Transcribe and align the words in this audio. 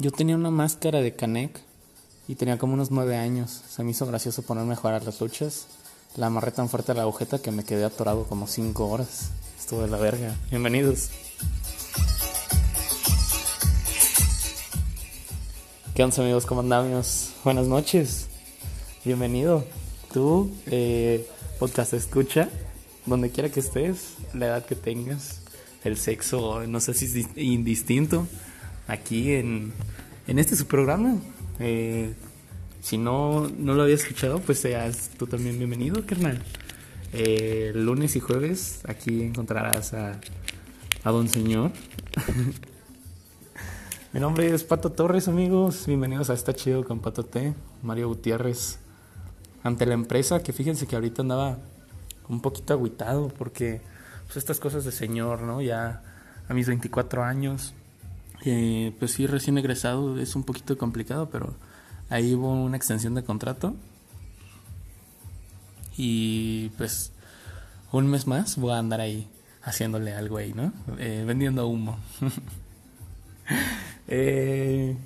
Yo 0.00 0.10
tenía 0.10 0.34
una 0.34 0.50
máscara 0.50 1.00
de 1.00 1.14
Canek 1.14 1.60
y 2.26 2.34
tenía 2.34 2.58
como 2.58 2.74
unos 2.74 2.90
nueve 2.90 3.16
años. 3.16 3.62
Se 3.68 3.84
me 3.84 3.92
hizo 3.92 4.04
gracioso 4.06 4.42
ponerme 4.42 4.72
a 4.72 4.76
jugar 4.76 5.04
las 5.04 5.20
luchas. 5.20 5.68
La 6.16 6.26
amarré 6.26 6.50
tan 6.50 6.68
fuerte 6.68 6.90
a 6.90 6.94
la 6.96 7.02
agujeta 7.02 7.40
que 7.40 7.52
me 7.52 7.62
quedé 7.62 7.84
atorado 7.84 8.24
como 8.24 8.48
cinco 8.48 8.88
horas. 8.88 9.30
Estuvo 9.56 9.82
de 9.82 9.88
la 9.88 9.96
verga. 9.96 10.34
Bienvenidos. 10.50 11.10
¿Qué 15.94 16.02
onda 16.02 16.22
amigos? 16.22 16.44
¿Cómo 16.44 16.62
andamos? 16.62 17.30
Buenas 17.44 17.68
noches. 17.68 18.26
Bienvenido. 19.04 19.64
Tú, 20.12 20.50
eh, 20.66 21.28
podcast 21.60 21.94
escucha, 21.94 22.48
donde 23.06 23.30
quiera 23.30 23.48
que 23.48 23.60
estés, 23.60 24.14
la 24.32 24.46
edad 24.46 24.66
que 24.66 24.74
tengas, 24.74 25.40
el 25.84 25.96
sexo, 25.96 26.66
no 26.66 26.80
sé 26.80 26.94
si 26.94 27.20
es 27.20 27.28
indistinto, 27.36 28.26
aquí 28.86 29.32
en, 29.32 29.72
en 30.26 30.38
este 30.38 30.56
su 30.56 30.66
programa. 30.66 31.16
Eh, 31.58 32.14
si 32.80 32.98
no, 32.98 33.48
no 33.56 33.74
lo 33.74 33.82
habías 33.82 34.02
escuchado, 34.02 34.40
pues 34.40 34.60
seas 34.60 35.10
tú 35.18 35.26
también 35.26 35.58
bienvenido, 35.58 36.04
carnal. 36.06 36.40
Eh, 37.12 37.72
lunes 37.74 38.16
y 38.16 38.20
jueves 38.20 38.80
aquí 38.88 39.22
encontrarás 39.22 39.94
a, 39.94 40.20
a 41.02 41.10
Don 41.10 41.28
Señor. 41.28 41.72
Mi 44.12 44.20
nombre 44.20 44.54
es 44.54 44.64
Pato 44.64 44.92
Torres, 44.92 45.28
amigos. 45.28 45.86
Bienvenidos 45.86 46.30
a 46.30 46.34
Está 46.34 46.54
Chido 46.54 46.84
con 46.84 47.00
Pato 47.00 47.24
T. 47.24 47.54
Mario 47.82 48.08
Gutiérrez. 48.08 48.78
Ante 49.62 49.86
la 49.86 49.94
empresa, 49.94 50.42
que 50.42 50.52
fíjense 50.52 50.86
que 50.86 50.94
ahorita 50.94 51.22
andaba 51.22 51.58
un 52.28 52.40
poquito 52.40 52.74
agüitado 52.74 53.28
porque 53.28 53.80
pues 54.26 54.36
estas 54.36 54.60
cosas 54.60 54.84
de 54.84 54.92
señor, 54.92 55.42
¿no? 55.42 55.62
Ya 55.62 56.02
a 56.48 56.54
mis 56.54 56.68
24 56.68 57.24
años, 57.24 57.74
eh, 58.44 58.94
pues 58.98 59.12
sí, 59.12 59.26
recién 59.26 59.58
egresado 59.58 60.18
es 60.18 60.36
un 60.36 60.44
poquito 60.44 60.76
complicado, 60.78 61.28
pero 61.30 61.54
ahí 62.10 62.34
hubo 62.34 62.52
una 62.52 62.76
extensión 62.76 63.14
de 63.14 63.24
contrato. 63.24 63.74
Y 65.96 66.70
pues 66.76 67.12
un 67.92 68.08
mes 68.08 68.26
más 68.26 68.56
voy 68.56 68.72
a 68.72 68.78
andar 68.78 69.00
ahí 69.00 69.28
haciéndole 69.62 70.12
algo 70.14 70.36
ahí, 70.36 70.52
¿no? 70.52 70.72
Eh, 70.98 71.24
vendiendo 71.26 71.66
humo. 71.66 71.98
Eh, 74.06 74.96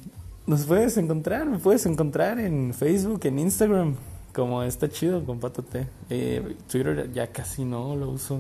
nos 0.47 0.65
puedes 0.65 0.97
encontrar, 0.97 1.47
me 1.47 1.59
puedes 1.59 1.87
encontrar 1.87 2.41
en 2.41 2.75
Facebook, 2.75 3.21
en 3.25 3.39
Instagram, 3.39 3.95
como 4.35 4.63
está 4.63 4.89
chido 4.89 5.25
con 5.25 5.39
Pato 5.39 5.65
eh, 6.11 6.57
Twitter 6.71 7.13
ya 7.13 7.29
casi 7.29 7.65
no 7.65 7.95
lo 7.95 8.11
uso, 8.11 8.39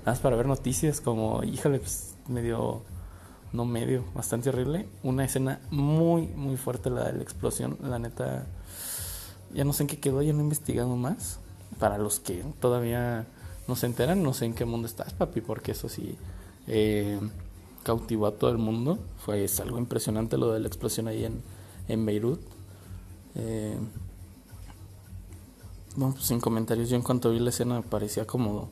nada 0.00 0.12
más 0.12 0.18
para 0.20 0.36
ver 0.36 0.46
noticias, 0.46 1.00
como, 1.00 1.42
híjole, 1.42 1.80
pues 1.80 2.14
medio, 2.28 2.82
no 3.56 3.64
medio, 3.64 4.04
bastante 4.14 4.50
horrible. 4.50 4.86
Una 5.02 5.24
escena 5.24 5.60
muy, 5.70 6.26
muy 6.28 6.56
fuerte, 6.56 6.90
la 6.90 7.04
de 7.04 7.14
la 7.14 7.22
explosión, 7.22 7.78
la 7.82 7.98
neta, 7.98 8.46
ya 9.54 9.64
no 9.64 9.72
sé 9.72 9.84
en 9.84 9.86
qué 9.88 9.98
quedó, 9.98 10.22
ya 10.22 10.32
no 10.32 10.40
he 10.40 10.42
investigado 10.42 10.94
más. 10.96 11.40
Para 11.80 11.98
los 11.98 12.20
que 12.20 12.44
todavía 12.60 13.26
no 13.66 13.74
se 13.76 13.86
enteran, 13.86 14.22
no 14.22 14.32
sé 14.34 14.44
en 14.44 14.54
qué 14.54 14.64
mundo 14.64 14.86
estás, 14.86 15.12
papi, 15.14 15.40
porque 15.40 15.72
eso 15.72 15.88
sí. 15.88 16.16
Eh, 16.68 17.18
cautivó 17.82 18.26
a 18.26 18.32
todo 18.32 18.50
el 18.50 18.58
mundo. 18.58 18.98
Fue 19.24 19.46
algo 19.60 19.78
impresionante 19.78 20.36
lo 20.36 20.52
de 20.52 20.60
la 20.60 20.66
explosión 20.66 21.08
ahí 21.08 21.24
en, 21.24 21.42
en 21.88 22.04
Beirut. 22.04 22.40
Eh, 23.36 23.78
bueno, 25.96 26.14
pues 26.14 26.26
sin 26.26 26.40
comentarios, 26.40 26.90
yo 26.90 26.96
en 26.96 27.02
cuanto 27.02 27.30
vi 27.30 27.38
la 27.38 27.50
escena 27.50 27.80
parecía 27.82 28.26
como, 28.26 28.68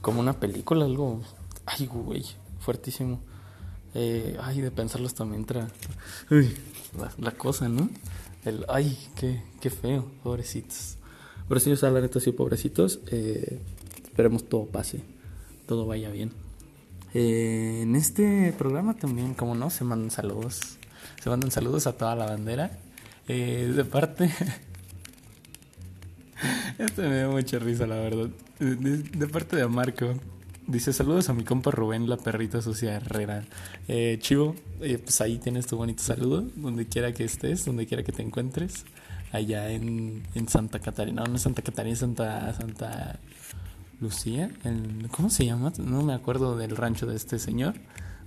como 0.00 0.20
una 0.20 0.34
película, 0.34 0.84
algo, 0.84 1.20
ay, 1.66 1.86
güey, 1.86 2.24
fuertísimo. 2.60 3.18
Eh, 3.94 4.36
ay, 4.40 4.60
de 4.60 4.70
pensarlo 4.70 5.06
hasta 5.06 5.24
me 5.24 5.36
entra 5.36 5.68
la, 7.18 7.30
cosa, 7.32 7.68
¿no? 7.68 7.90
El, 8.44 8.64
ay, 8.68 8.96
qué, 9.16 9.42
qué 9.60 9.70
feo, 9.70 10.06
pobrecitos. 10.22 10.96
Pero 11.48 11.60
sí, 11.60 11.70
o 11.70 11.76
sea, 11.76 11.90
la 11.90 12.00
neta, 12.00 12.20
sí, 12.20 12.32
pobrecitos. 12.32 13.00
Eh, 13.10 13.60
esperemos 14.04 14.48
todo 14.48 14.66
pase, 14.66 15.00
todo 15.66 15.86
vaya 15.86 16.10
bien. 16.10 16.32
Eh, 17.14 17.80
en 17.82 17.94
este 17.94 18.54
programa 18.56 18.94
también, 18.94 19.34
como 19.34 19.54
no, 19.54 19.70
se 19.70 19.84
mandan 19.84 20.10
saludos. 20.10 20.78
Se 21.22 21.30
mandan 21.30 21.50
saludos 21.50 21.86
a 21.86 21.92
toda 21.92 22.16
la 22.16 22.26
bandera. 22.26 22.78
Eh, 23.28 23.72
de 23.74 23.84
parte. 23.84 24.30
este 26.78 27.02
me 27.02 27.18
dio 27.18 27.30
mucha 27.30 27.58
risa, 27.58 27.86
la 27.86 27.96
verdad. 27.96 28.28
De, 28.58 29.26
parte 29.28 29.56
de 29.56 29.66
Marco. 29.66 30.14
Dice 30.66 30.92
saludos 30.92 31.28
a 31.28 31.34
mi 31.34 31.42
compa 31.42 31.72
Rubén, 31.72 32.08
la 32.08 32.16
perrita 32.16 32.62
sucia 32.62 32.94
Herrera. 32.94 33.44
Eh, 33.88 34.18
Chivo, 34.20 34.54
eh, 34.80 34.98
pues 34.98 35.20
ahí 35.20 35.38
tienes 35.38 35.66
tu 35.66 35.76
bonito 35.76 36.02
saludo, 36.02 36.42
donde 36.54 36.86
quiera 36.86 37.12
que 37.12 37.24
estés, 37.24 37.64
donde 37.64 37.86
quiera 37.86 38.04
que 38.04 38.12
te 38.12 38.22
encuentres. 38.22 38.84
Allá 39.32 39.70
en, 39.70 40.22
en 40.34 40.48
Santa 40.48 40.78
Catarina, 40.78 41.22
no, 41.22 41.30
no 41.30 41.36
es 41.36 41.42
Santa 41.42 41.62
Catarina, 41.62 41.96
Santa, 41.96 42.54
Santa 42.54 43.18
Lucía, 44.00 44.50
el, 44.64 45.08
¿cómo 45.10 45.30
se 45.30 45.46
llama? 45.46 45.72
No 45.78 46.02
me 46.02 46.12
acuerdo 46.12 46.56
del 46.56 46.76
rancho 46.76 47.06
de 47.06 47.16
este 47.16 47.38
señor, 47.38 47.74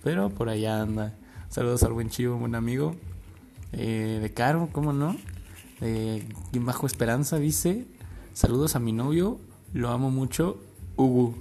pero 0.04 0.30
por 0.30 0.50
allá 0.50 0.82
anda. 0.82 1.14
Saludos 1.50 1.84
al 1.84 1.94
buen 1.94 2.10
chivo, 2.10 2.38
buen 2.38 2.56
amigo. 2.56 2.96
Eh, 3.72 4.20
de 4.22 4.34
Caro, 4.34 4.70
¿cómo 4.72 4.94
no? 4.94 5.16
Eh, 5.82 6.28
bajo 6.54 6.86
Esperanza 6.86 7.38
dice, 7.38 7.86
saludos 8.34 8.76
a 8.76 8.80
mi 8.80 8.92
novio, 8.92 9.40
lo 9.74 9.90
amo 9.90 10.12
mucho, 10.12 10.60
Hugo. 10.98 11.36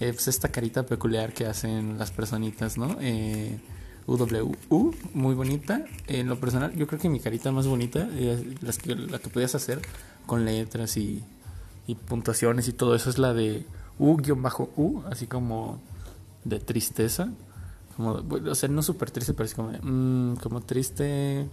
Eh, 0.00 0.14
esta 0.26 0.48
carita 0.50 0.84
peculiar 0.84 1.32
que 1.32 1.46
hacen 1.46 1.98
las 1.98 2.10
personitas, 2.10 2.76
¿no? 2.78 2.96
Eh, 3.00 3.58
UWU, 4.06 4.94
muy 5.14 5.34
bonita. 5.34 5.84
En 6.06 6.28
lo 6.28 6.38
personal, 6.38 6.74
yo 6.74 6.86
creo 6.86 7.00
que 7.00 7.08
mi 7.08 7.20
carita 7.20 7.50
más 7.50 7.66
bonita, 7.66 8.08
las 8.60 8.86
la 8.86 9.18
que 9.18 9.28
podías 9.30 9.54
hacer 9.54 9.80
con 10.26 10.44
letras 10.44 10.96
y 10.96 11.24
y 11.86 11.94
puntuaciones 11.94 12.68
y 12.68 12.72
todo 12.72 12.94
eso 12.94 13.10
es 13.10 13.18
la 13.18 13.32
de 13.32 13.64
U-U, 13.98 15.02
así 15.10 15.26
como 15.26 15.80
de 16.44 16.58
tristeza. 16.58 17.30
Como, 17.96 18.22
o 18.50 18.54
sea, 18.54 18.68
no 18.68 18.82
súper 18.82 19.10
triste, 19.10 19.32
pero 19.32 19.46
es 19.46 19.54
como, 19.54 19.70
mm, 19.70 20.36
como 20.36 20.60
triste, 20.62 21.48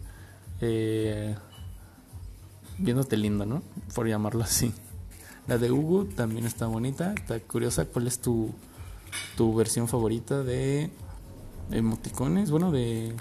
eh, 0.60 1.36
viéndote 2.80 3.16
lindo, 3.16 3.46
¿no? 3.46 3.62
Por 3.94 4.08
llamarlo 4.08 4.44
así. 4.44 4.74
La 5.48 5.58
de 5.58 5.72
Hugo 5.72 6.06
también 6.06 6.46
está 6.46 6.68
bonita, 6.68 7.14
está 7.14 7.40
curiosa. 7.40 7.86
¿Cuál 7.86 8.08
es 8.08 8.20
tu, 8.20 8.52
tu 9.36 9.54
versión 9.54 9.88
favorita 9.90 10.42
de 10.42 10.90
emoticones? 11.72 12.50
Bueno, 12.50 12.72
de. 12.72 13.14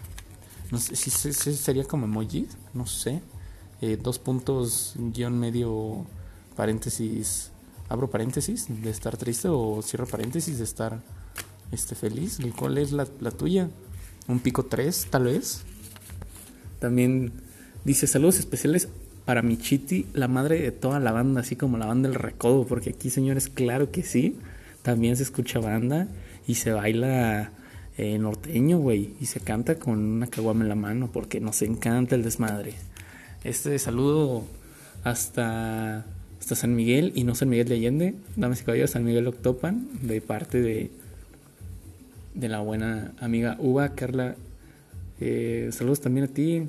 No 0.70 0.78
sé 0.78 0.94
si, 0.96 1.10
sería 1.10 1.84
como 1.84 2.06
emoji, 2.06 2.46
no 2.74 2.86
sé. 2.86 3.20
Eh, 3.80 3.98
dos 4.00 4.20
puntos, 4.20 4.94
guion 4.96 5.38
medio 5.38 6.06
paréntesis, 6.56 7.50
abro 7.88 8.08
paréntesis 8.08 8.66
de 8.68 8.90
estar 8.90 9.16
triste 9.16 9.48
o 9.48 9.82
cierro 9.82 10.06
paréntesis 10.06 10.58
de 10.58 10.64
estar 10.64 11.02
este, 11.72 11.96
feliz. 11.96 12.38
¿Cuál 12.56 12.78
es 12.78 12.92
la, 12.92 13.06
la 13.20 13.32
tuya? 13.32 13.68
Un 14.28 14.38
pico 14.38 14.64
3, 14.66 15.08
tal 15.10 15.24
vez. 15.24 15.62
También 16.78 17.32
dice 17.84 18.06
saludos 18.06 18.38
especiales 18.38 18.88
para 19.24 19.42
mi 19.42 19.56
chiti, 19.56 20.06
la 20.14 20.28
madre 20.28 20.60
de 20.60 20.72
toda 20.72 21.00
la 21.00 21.12
banda, 21.12 21.40
así 21.40 21.56
como 21.56 21.78
la 21.78 21.86
banda 21.86 22.08
del 22.08 22.18
recodo, 22.18 22.66
porque 22.66 22.90
aquí, 22.90 23.10
señores, 23.10 23.48
claro 23.48 23.90
que 23.90 24.02
sí, 24.02 24.36
también 24.82 25.16
se 25.16 25.22
escucha 25.22 25.60
banda 25.60 26.08
y 26.46 26.56
se 26.56 26.72
baila 26.72 27.52
eh, 27.98 28.18
norteño, 28.18 28.78
güey, 28.78 29.14
y 29.20 29.26
se 29.26 29.40
canta 29.40 29.76
con 29.76 29.98
una 29.98 30.26
caguama 30.26 30.62
en 30.62 30.68
la 30.68 30.74
mano, 30.74 31.10
porque 31.12 31.40
nos 31.40 31.62
encanta 31.62 32.14
el 32.14 32.22
desmadre. 32.24 32.74
Este 33.44 33.78
saludo 33.78 34.44
hasta 35.04 36.04
hasta 36.42 36.56
San 36.56 36.74
Miguel 36.74 37.12
y 37.14 37.22
no 37.22 37.36
San 37.36 37.48
Miguel 37.48 37.68
de 37.68 37.76
Allende, 37.76 38.14
damas 38.34 38.60
y 38.60 38.64
caballeros, 38.64 38.90
San 38.90 39.04
Miguel 39.04 39.28
Octopan, 39.28 39.86
de 40.02 40.20
parte 40.20 40.60
de, 40.60 40.90
de 42.34 42.48
la 42.48 42.58
buena 42.58 43.12
amiga 43.20 43.56
Uva, 43.60 43.90
Carla. 43.90 44.34
Eh, 45.20 45.68
saludos 45.70 46.00
también 46.00 46.24
a 46.24 46.28
ti. 46.28 46.68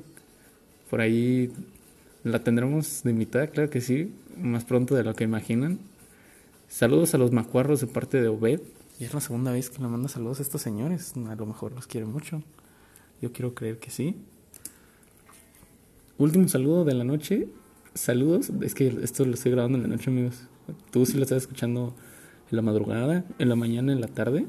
Por 0.88 1.00
ahí 1.00 1.50
la 2.24 2.42
tendremos 2.42 3.02
de 3.04 3.12
mitad, 3.12 3.50
claro 3.50 3.70
que 3.70 3.80
sí, 3.80 4.12
más 4.36 4.64
pronto 4.64 4.94
de 4.94 5.04
lo 5.04 5.14
que 5.14 5.24
imaginan. 5.24 5.78
Saludos 6.68 7.14
a 7.14 7.18
los 7.18 7.32
macuarros 7.32 7.80
de 7.82 7.86
parte 7.86 8.20
de 8.20 8.28
Obed. 8.28 8.60
Y 8.98 9.04
es 9.04 9.12
la 9.12 9.20
segunda 9.20 9.52
vez 9.52 9.70
que 9.70 9.82
le 9.82 9.88
manda 9.88 10.08
saludos 10.08 10.38
a 10.38 10.42
estos 10.42 10.62
señores. 10.62 11.12
A 11.28 11.34
lo 11.34 11.46
mejor 11.46 11.72
los 11.72 11.86
quiere 11.86 12.06
mucho. 12.06 12.42
Yo 13.20 13.32
quiero 13.32 13.54
creer 13.54 13.78
que 13.78 13.90
sí. 13.90 14.16
Último 16.16 16.48
saludo 16.48 16.84
de 16.84 16.94
la 16.94 17.04
noche 17.04 17.48
saludos. 17.94 18.50
Es 18.62 18.74
que 18.74 18.88
esto 19.02 19.24
lo 19.24 19.34
estoy 19.34 19.52
grabando 19.52 19.76
en 19.78 19.82
la 19.82 19.88
noche, 19.88 20.10
amigos. 20.10 20.48
Tú 20.90 21.04
sí 21.04 21.16
lo 21.16 21.24
estás 21.24 21.42
escuchando 21.42 21.94
en 22.50 22.56
la 22.56 22.62
madrugada, 22.62 23.24
en 23.38 23.48
la 23.48 23.56
mañana, 23.56 23.92
en 23.92 24.00
la 24.00 24.08
tarde. 24.08 24.46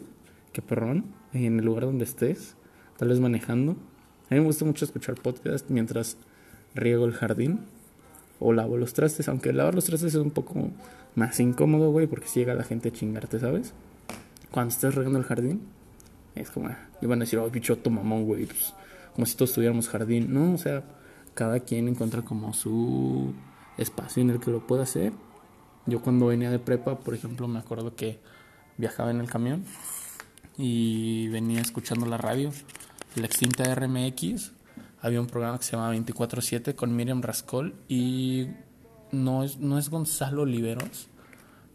Qué 0.54 0.62
perrón. 0.62 1.06
En 1.33 1.60
el 1.60 1.66
lugar 1.66 1.83
donde 1.83 2.06
estés. 2.06 2.56
Tal 2.98 3.10
vez 3.10 3.19
manejando. 3.19 3.74
A 4.30 4.36
mí 4.36 4.39
me 4.39 4.45
gusta 4.45 4.63
mucho 4.63 4.86
escuchar 4.86 5.16
podcast 5.16 5.69
mientras 5.69 6.18
riego 6.75 7.06
el 7.06 7.13
jardín. 7.13 7.62
O 8.39 8.54
lavo 8.54 8.77
los 8.77 8.94
trastes. 8.94 9.27
Aunque 9.30 9.54
lavar 9.54 9.74
los 9.74 9.86
trastes 9.86 10.13
es 10.13 10.22
un 10.22 10.31
poco 10.31 10.69
más 11.16 11.39
incómodo, 11.39 11.92
güey. 11.92 12.07
Porque 12.07 12.27
si 12.27 12.42
llega 12.42 12.54
la 12.54 12.63
gente 12.63 12.89
a 12.89 12.92
chingarte, 12.92 13.39
¿sabes? 13.39 13.74
Cuando 14.51 14.74
estás 14.74 14.95
regando 14.95 15.18
el 15.18 15.25
jardín. 15.25 15.62
Es 16.36 16.51
como, 16.51 16.69
iban 17.01 17.19
a 17.19 17.24
decir, 17.24 17.39
oh, 17.39 17.50
bichoto 17.50 17.89
mamón, 17.89 18.25
güey. 18.25 18.45
Pues, 18.45 18.74
como 19.16 19.25
si 19.25 19.36
todos 19.36 19.54
tuviéramos 19.54 19.88
jardín, 19.88 20.33
no, 20.33 20.54
o 20.54 20.57
sea, 20.57 20.83
cada 21.33 21.62
quien 21.62 21.88
encuentra 21.88 22.22
como 22.22 22.54
su 22.54 23.33
espacio 23.77 24.22
en 24.22 24.30
el 24.30 24.39
que 24.42 24.51
lo 24.51 24.68
pueda 24.68 24.83
hacer. 24.83 25.13
Yo 25.86 26.01
cuando 26.01 26.27
venía 26.27 26.51
de 26.51 26.60
prepa, 26.60 27.00
por 27.00 27.13
ejemplo, 27.13 27.48
me 27.48 27.60
acuerdo 27.60 27.95
que 27.95 28.19
viajaba 28.77 29.12
en 29.12 29.22
el 29.22 29.30
camión 29.30 29.63
y 30.57 31.30
venía 31.30 31.62
escuchando 31.62 32.06
la 32.06 32.18
radio, 32.18 32.51
la 33.16 33.25
extinta 33.25 33.74
RMX, 33.74 34.51
había 35.06 35.22
un 35.22 35.28
programa 35.28 35.60
que 35.60 35.63
se 35.63 35.74
llamaba 35.74 35.94
24/7 35.94 36.74
con 36.74 36.96
Miriam 36.96 37.22
Rascol 37.22 37.75
y 37.88 38.48
no 39.12 39.44
es, 39.44 39.60
no 39.60 39.78
es 39.78 39.90
Gonzalo 39.90 40.42
Oliveros, 40.42 41.10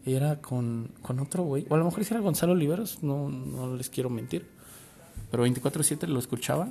era 0.05 0.41
con, 0.41 0.91
con 1.01 1.21
otro 1.21 1.45
güey, 1.45 1.65
o 1.69 1.75
a 1.77 1.79
lo 1.79 1.85
mejor 1.85 2.05
si 2.05 2.13
era 2.13 2.21
Gonzalo 2.21 2.53
Oliveros, 2.55 3.05
no, 3.05 3.29
no 3.29 3.77
les 3.77 3.89
quiero 3.89 4.11
mentir, 4.11 4.51
pero 5.31 5.47
24/7 5.47 6.09
lo 6.09 6.19
escuchaba 6.19 6.71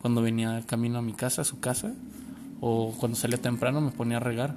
cuando 0.00 0.22
venía 0.22 0.62
camino 0.66 0.98
a 0.98 1.02
mi 1.02 1.12
casa, 1.12 1.42
a 1.42 1.44
su 1.44 1.60
casa, 1.60 1.92
o 2.62 2.94
cuando 2.98 3.14
salía 3.14 3.36
temprano 3.36 3.82
me 3.82 3.90
ponía 3.90 4.16
a 4.16 4.20
regar 4.20 4.54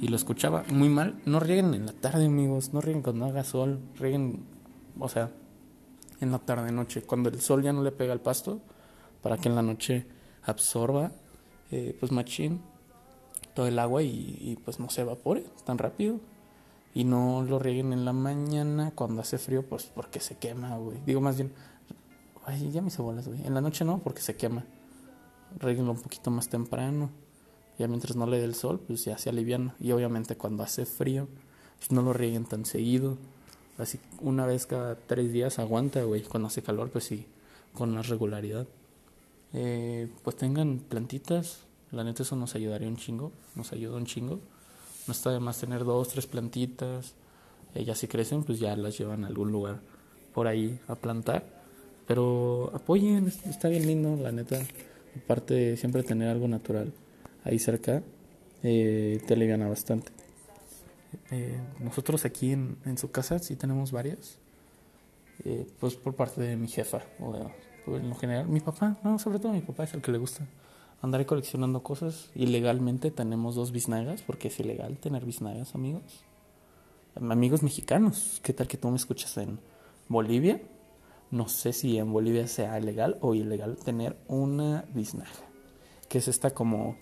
y 0.00 0.08
lo 0.08 0.16
escuchaba 0.16 0.64
muy 0.68 0.88
mal. 0.88 1.14
No 1.26 1.38
rieguen 1.38 1.74
en 1.74 1.86
la 1.86 1.92
tarde, 1.92 2.26
amigos, 2.26 2.72
no 2.72 2.80
rieguen 2.80 3.02
cuando 3.02 3.24
haga 3.26 3.44
sol, 3.44 3.78
rieguen, 4.00 4.44
o 4.98 5.08
sea, 5.08 5.30
en 6.20 6.32
la 6.32 6.40
tarde, 6.40 6.72
noche, 6.72 7.02
cuando 7.02 7.28
el 7.28 7.40
sol 7.40 7.62
ya 7.62 7.72
no 7.72 7.84
le 7.84 7.92
pega 7.92 8.12
al 8.12 8.20
pasto, 8.20 8.60
para 9.22 9.36
que 9.36 9.48
en 9.48 9.54
la 9.54 9.62
noche 9.62 10.17
absorba, 10.48 11.12
eh, 11.70 11.96
pues 11.98 12.12
machín, 12.12 12.60
todo 13.54 13.66
el 13.66 13.78
agua 13.78 14.02
y, 14.02 14.58
pues 14.64 14.78
no 14.78 14.88
se 14.88 15.02
evapore 15.02 15.44
tan 15.64 15.78
rápido. 15.78 16.20
Y 16.94 17.04
no 17.04 17.42
lo 17.42 17.58
rieguen 17.58 17.92
en 17.92 18.04
la 18.04 18.12
mañana 18.12 18.92
cuando 18.94 19.20
hace 19.20 19.38
frío, 19.38 19.64
pues 19.64 19.90
porque 19.94 20.20
se 20.20 20.36
quema, 20.36 20.76
güey. 20.78 20.98
Digo 21.04 21.20
más 21.20 21.36
bien, 21.36 21.52
ay, 22.44 22.70
ya 22.72 22.82
mis 22.82 22.96
bolas, 22.96 23.28
güey. 23.28 23.46
En 23.46 23.54
la 23.54 23.60
noche 23.60 23.84
no, 23.84 23.98
porque 23.98 24.20
se 24.20 24.36
quema. 24.36 24.64
Rieguenlo 25.58 25.92
un 25.92 26.00
poquito 26.00 26.30
más 26.30 26.48
temprano. 26.48 27.10
Ya 27.78 27.86
mientras 27.86 28.16
no 28.16 28.26
le 28.26 28.38
dé 28.38 28.44
el 28.44 28.54
sol, 28.54 28.80
pues 28.84 29.04
ya 29.04 29.18
se 29.18 29.28
alivian. 29.28 29.74
Y 29.78 29.92
obviamente 29.92 30.36
cuando 30.36 30.62
hace 30.62 30.86
frío, 30.86 31.28
pues 31.78 31.92
no 31.92 32.02
lo 32.02 32.12
rieguen 32.12 32.44
tan 32.44 32.64
seguido. 32.64 33.16
Así 33.76 34.00
una 34.20 34.46
vez 34.46 34.66
cada 34.66 34.96
tres 34.96 35.32
días 35.32 35.58
aguanta, 35.58 36.02
güey. 36.02 36.22
Cuando 36.22 36.48
hace 36.48 36.62
calor, 36.62 36.90
pues 36.90 37.04
sí, 37.04 37.26
con 37.74 37.94
más 37.94 38.08
regularidad. 38.08 38.66
Eh, 39.52 40.08
pues 40.22 40.36
tengan 40.36 40.78
plantitas. 40.78 41.60
La 41.90 42.04
neta 42.04 42.22
eso 42.22 42.36
nos 42.36 42.54
ayudaría 42.54 42.88
un 42.88 42.96
chingo. 42.96 43.32
Nos 43.54 43.72
ayuda 43.72 43.96
un 43.96 44.06
chingo. 44.06 44.40
No 45.06 45.12
está 45.12 45.30
de 45.30 45.40
más 45.40 45.58
tener 45.58 45.84
dos, 45.84 46.08
tres 46.08 46.26
plantitas. 46.26 47.14
Ellas 47.74 47.98
si 47.98 48.08
crecen, 48.08 48.44
pues 48.44 48.58
ya 48.58 48.76
las 48.76 48.98
llevan 48.98 49.24
a 49.24 49.28
algún 49.28 49.52
lugar 49.52 49.80
por 50.34 50.46
ahí 50.46 50.78
a 50.88 50.94
plantar. 50.94 51.44
Pero 52.06 52.70
apoyen, 52.74 53.28
está 53.46 53.68
bien 53.68 53.86
lindo, 53.86 54.16
la 54.16 54.32
neta. 54.32 54.58
Aparte, 55.16 55.76
siempre 55.76 56.02
tener 56.02 56.28
algo 56.28 56.48
natural 56.48 56.92
ahí 57.44 57.58
cerca 57.58 58.02
eh, 58.62 59.20
te 59.26 59.34
aliviana 59.34 59.68
bastante. 59.68 60.12
Eh, 61.30 61.58
nosotros 61.80 62.24
aquí 62.24 62.52
en, 62.52 62.76
en, 62.84 62.98
su 62.98 63.10
casa 63.10 63.38
sí 63.38 63.56
tenemos 63.56 63.92
varias, 63.92 64.38
eh, 65.44 65.66
pues 65.80 65.94
por 65.94 66.14
parte 66.14 66.40
de 66.42 66.56
mi 66.56 66.68
jefa, 66.68 67.02
o 67.20 67.50
en 67.86 68.08
lo 68.08 68.14
general, 68.14 68.48
mi 68.48 68.60
papá, 68.60 68.98
no, 69.02 69.18
sobre 69.18 69.38
todo 69.38 69.52
mi 69.52 69.60
papá 69.60 69.84
es 69.84 69.94
el 69.94 70.02
que 70.02 70.12
le 70.12 70.18
gusta 70.18 70.46
andar 71.02 71.24
coleccionando 71.26 71.82
cosas. 71.82 72.30
Ilegalmente 72.34 73.10
tenemos 73.10 73.54
dos 73.54 73.72
biznagas, 73.72 74.22
porque 74.22 74.48
es 74.48 74.60
ilegal 74.60 74.98
tener 74.98 75.24
biznagas, 75.24 75.74
amigos. 75.74 76.24
Amigos 77.14 77.62
mexicanos, 77.62 78.40
¿qué 78.42 78.52
tal 78.52 78.68
que 78.68 78.76
tú 78.76 78.88
me 78.90 78.96
escuchas 78.96 79.36
en 79.38 79.58
Bolivia? 80.08 80.60
No 81.30 81.48
sé 81.48 81.72
si 81.72 81.98
en 81.98 82.12
Bolivia 82.12 82.46
sea 82.46 82.78
legal 82.80 83.18
o 83.20 83.34
ilegal 83.34 83.76
tener 83.76 84.16
una 84.28 84.84
biznaga, 84.94 85.30
que 86.08 86.18
es 86.18 86.28
esta 86.28 86.50
como 86.50 86.96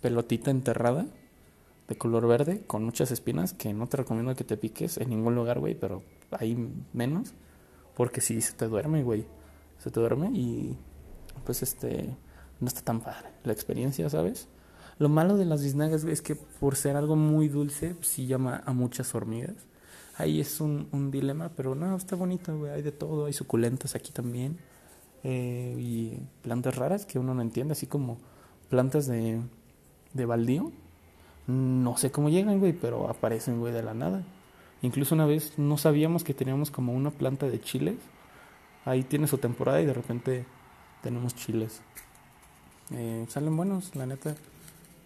pelotita 0.00 0.50
enterrada 0.50 1.06
de 1.88 1.96
color 1.96 2.26
verde 2.26 2.62
con 2.66 2.84
muchas 2.84 3.10
espinas 3.10 3.52
que 3.52 3.72
no 3.72 3.86
te 3.86 3.96
recomiendo 3.96 4.34
que 4.36 4.44
te 4.44 4.56
piques 4.56 4.98
en 4.98 5.10
ningún 5.10 5.34
lugar, 5.34 5.60
güey, 5.60 5.74
pero 5.74 6.02
hay 6.30 6.56
menos 6.92 7.32
porque 7.96 8.20
si 8.20 8.40
se 8.40 8.52
te 8.52 8.68
duerme, 8.68 9.02
güey, 9.02 9.26
se 9.78 9.90
te 9.90 10.00
duerme 10.00 10.30
y 10.32 10.76
pues 11.44 11.62
este 11.62 12.16
no 12.60 12.68
está 12.68 12.82
tan 12.82 13.00
padre 13.00 13.28
la 13.44 13.52
experiencia, 13.52 14.08
¿sabes? 14.08 14.48
Lo 14.98 15.08
malo 15.08 15.36
de 15.36 15.44
las 15.44 15.62
biznagas 15.62 16.04
es 16.04 16.22
que 16.22 16.36
por 16.36 16.76
ser 16.76 16.96
algo 16.96 17.16
muy 17.16 17.48
dulce, 17.48 17.94
pues, 17.94 18.08
sí 18.08 18.26
llama 18.26 18.62
a 18.64 18.72
muchas 18.72 19.14
hormigas. 19.14 19.56
Ahí 20.16 20.40
es 20.40 20.60
un, 20.60 20.88
un 20.92 21.10
dilema, 21.10 21.50
pero 21.56 21.74
no, 21.74 21.96
está 21.96 22.14
bonito, 22.14 22.56
güey. 22.56 22.70
Hay 22.70 22.82
de 22.82 22.92
todo, 22.92 23.26
hay 23.26 23.32
suculentas 23.32 23.96
aquí 23.96 24.12
también. 24.12 24.58
Eh, 25.24 25.74
y 25.78 26.18
plantas 26.42 26.76
raras 26.76 27.06
que 27.06 27.18
uno 27.18 27.34
no 27.34 27.42
entiende, 27.42 27.72
así 27.72 27.86
como 27.86 28.18
plantas 28.68 29.06
de, 29.06 29.40
de 30.12 30.26
baldío. 30.26 30.70
No 31.48 31.96
sé 31.96 32.12
cómo 32.12 32.28
llegan, 32.28 32.60
güey, 32.60 32.72
pero 32.72 33.08
aparecen, 33.08 33.58
güey, 33.58 33.72
de 33.72 33.82
la 33.82 33.94
nada. 33.94 34.22
Incluso 34.82 35.14
una 35.14 35.26
vez 35.26 35.58
no 35.58 35.76
sabíamos 35.76 36.22
que 36.22 36.34
teníamos 36.34 36.70
como 36.70 36.92
una 36.92 37.10
planta 37.10 37.48
de 37.48 37.60
chiles. 37.60 37.96
Ahí 38.84 39.02
tiene 39.02 39.26
su 39.26 39.38
temporada 39.38 39.80
y 39.80 39.86
de 39.86 39.94
repente 39.94 40.44
tenemos 41.02 41.34
chiles. 41.34 41.80
Eh, 42.92 43.24
salen 43.28 43.56
buenos, 43.56 43.94
la 43.96 44.06
neta. 44.06 44.34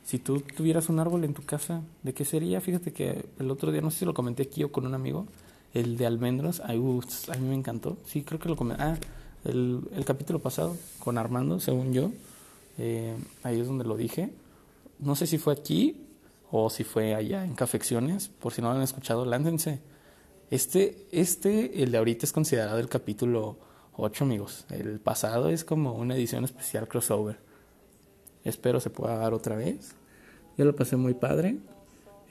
Si 0.05 0.19
tú 0.19 0.41
tuvieras 0.41 0.89
un 0.89 0.99
árbol 0.99 1.25
en 1.25 1.35
tu 1.35 1.43
casa, 1.43 1.83
¿de 2.03 2.15
qué 2.15 2.25
sería? 2.25 2.61
Fíjate 2.61 2.93
que 2.93 3.27
el 3.39 3.51
otro 3.51 3.71
día, 3.73 3.81
no 3.81 3.91
sé 3.91 4.01
si 4.01 4.05
lo 4.05 4.15
comenté 4.15 4.45
aquí 4.45 4.65
o 4.65 4.73
con 4.73 4.87
un 4.87 4.95
amigo, 4.95 5.27
el 5.75 5.97
de 5.97 6.07
almendros. 6.07 6.63
Ay, 6.65 6.79
a 6.79 7.37
mí 7.37 7.49
me 7.49 7.55
encantó. 7.55 7.99
Sí, 8.07 8.23
creo 8.23 8.41
que 8.41 8.49
lo 8.49 8.57
comenté. 8.57 8.83
Ah, 8.83 8.97
el, 9.45 9.83
el 9.95 10.05
capítulo 10.05 10.39
pasado 10.39 10.77
con 10.99 11.19
Armando, 11.19 11.61
según 11.61 11.93
yo. 11.93 12.11
Eh, 12.79 13.17
ahí 13.43 13.61
es 13.61 13.67
donde 13.67 13.85
lo 13.85 13.97
dije 13.97 14.31
no 14.99 15.15
sé 15.15 15.27
si 15.27 15.39
fue 15.39 15.53
aquí 15.53 16.05
o 16.51 16.71
si 16.71 16.85
fue 16.85 17.15
allá 17.15 17.45
en 17.45 17.55
Cafecciones, 17.55 18.29
por 18.29 18.53
si 18.53 18.63
no 18.63 18.71
lo 18.71 18.77
han 18.77 18.83
escuchado, 18.83 19.25
lándense. 19.25 19.81
Este, 20.51 21.07
este, 21.13 21.83
el 21.83 21.93
de 21.93 21.99
ahorita 21.99 22.25
es 22.25 22.33
considerado 22.33 22.79
el 22.79 22.89
capítulo 22.89 23.59
8, 24.01 24.25
amigos. 24.25 24.65
El 24.71 25.01
pasado 25.01 25.49
es 25.49 25.65
como 25.65 25.93
una 25.95 26.15
edición 26.15 26.45
especial 26.45 26.87
crossover. 26.87 27.37
Espero 28.45 28.79
se 28.79 28.91
pueda 28.91 29.17
dar 29.17 29.35
otra 29.35 29.57
vez. 29.57 29.97
Yo 30.57 30.65
lo 30.65 30.77
pasé 30.77 30.97
muy 30.97 31.15
padre, 31.15 31.59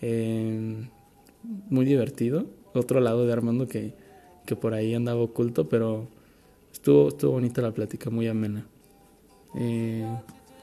eh, 0.01 0.89
muy 1.69 1.85
divertido. 1.85 2.45
Otro 2.73 3.01
lado 3.01 3.25
de 3.25 3.33
Armando 3.33 3.67
que, 3.67 3.93
que 4.45 4.55
por 4.55 4.73
ahí 4.73 4.95
andaba 4.95 5.19
oculto, 5.19 5.67
pero 5.67 6.07
estuvo, 6.71 7.09
estuvo 7.09 7.33
bonita 7.33 7.61
la 7.61 7.71
plática, 7.71 8.09
muy 8.09 8.29
amena. 8.29 8.65
Eh, 9.55 10.07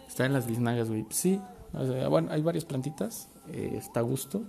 está 0.08 0.24
en 0.24 0.32
las 0.32 0.46
biznagas, 0.46 0.88
güey. 0.88 1.04
Sí, 1.10 1.38
bueno, 2.08 2.28
hay 2.30 2.40
varias 2.40 2.64
plantitas, 2.64 3.28
eh, 3.52 3.74
está 3.76 4.00
a 4.00 4.04
gusto. 4.04 4.42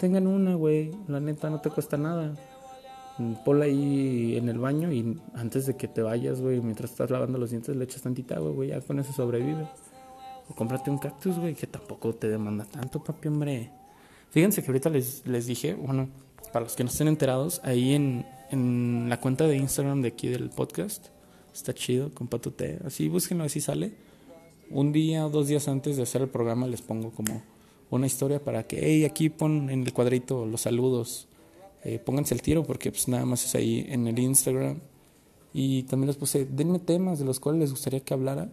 Tengan 0.00 0.26
una, 0.26 0.56
güey, 0.56 0.90
la 1.06 1.20
neta 1.20 1.48
no 1.48 1.60
te 1.60 1.70
cuesta 1.70 1.96
nada. 1.96 2.34
Mm, 3.18 3.34
ponla 3.44 3.66
ahí 3.66 4.36
en 4.36 4.48
el 4.48 4.58
baño 4.58 4.92
y 4.92 5.18
antes 5.34 5.66
de 5.66 5.76
que 5.76 5.88
te 5.88 6.02
vayas, 6.02 6.40
güey, 6.40 6.60
mientras 6.60 6.90
estás 6.90 7.10
lavando 7.10 7.38
los 7.38 7.50
dientes 7.50 7.76
le 7.76 7.84
echas 7.84 8.02
tantita 8.02 8.38
güey, 8.38 8.70
ya 8.70 8.80
con 8.80 8.98
eso 8.98 9.12
sobrevive. 9.12 9.66
O 10.48 10.54
cómprate 10.54 10.90
un 10.90 10.98
cactus, 10.98 11.38
güey, 11.38 11.54
que 11.54 11.66
tampoco 11.66 12.14
te 12.14 12.28
demanda 12.28 12.64
tanto, 12.64 13.02
papi, 13.02 13.28
hombre. 13.28 13.70
Fíjense 14.30 14.62
que 14.62 14.68
ahorita 14.68 14.90
les, 14.90 15.26
les 15.26 15.46
dije, 15.46 15.74
bueno, 15.74 16.08
para 16.52 16.64
los 16.64 16.74
que 16.74 16.84
no 16.84 16.90
estén 16.90 17.08
enterados, 17.08 17.60
ahí 17.64 17.94
en, 17.94 18.26
en 18.50 19.06
la 19.08 19.20
cuenta 19.20 19.46
de 19.46 19.56
Instagram 19.56 20.02
de 20.02 20.08
aquí 20.08 20.28
del 20.28 20.50
podcast, 20.50 21.08
está 21.54 21.74
chido, 21.74 22.12
con 22.12 22.28
Pato 22.28 22.52
Así 22.84 23.08
búsquenlo, 23.08 23.44
así 23.44 23.60
sale 23.60 23.92
un 24.72 24.92
día 24.92 25.26
o 25.26 25.30
dos 25.30 25.48
días 25.48 25.68
antes 25.68 25.96
de 25.96 26.02
hacer 26.02 26.22
el 26.22 26.28
programa 26.28 26.66
les 26.66 26.82
pongo 26.82 27.10
como 27.10 27.42
una 27.90 28.06
historia 28.06 28.42
para 28.42 28.66
que, 28.66 28.80
hey, 28.82 29.04
aquí 29.04 29.28
pon 29.28 29.68
en 29.68 29.82
el 29.82 29.92
cuadrito 29.92 30.46
los 30.46 30.62
saludos, 30.62 31.28
eh, 31.84 31.98
pónganse 31.98 32.34
el 32.34 32.42
tiro 32.42 32.62
porque 32.62 32.90
pues 32.90 33.08
nada 33.08 33.24
más 33.24 33.44
es 33.44 33.54
ahí 33.54 33.86
en 33.88 34.06
el 34.06 34.18
Instagram. 34.18 34.80
Y 35.52 35.82
también 35.84 36.08
les 36.08 36.16
puse, 36.16 36.46
denme 36.46 36.78
temas 36.78 37.18
de 37.18 37.24
los 37.24 37.40
cuales 37.40 37.60
les 37.60 37.70
gustaría 37.70 38.00
que 38.00 38.14
hablara. 38.14 38.48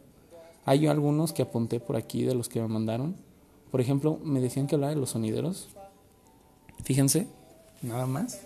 Hay 0.66 0.88
algunos 0.88 1.32
que 1.32 1.42
apunté 1.42 1.80
por 1.80 1.96
aquí 1.96 2.24
de 2.24 2.36
los 2.36 2.50
que 2.50 2.62
me 2.62 2.68
mandaron. 2.68 3.16
Por 3.72 3.82
ejemplo, 3.82 4.20
me 4.24 4.42
decían 4.42 4.68
que 4.68 4.76
hablara 4.76 4.94
de 4.94 5.00
los 5.00 5.12
sonideros. 5.12 5.70
Fíjense, 6.84 7.28
nada 7.82 8.06
más, 8.06 8.42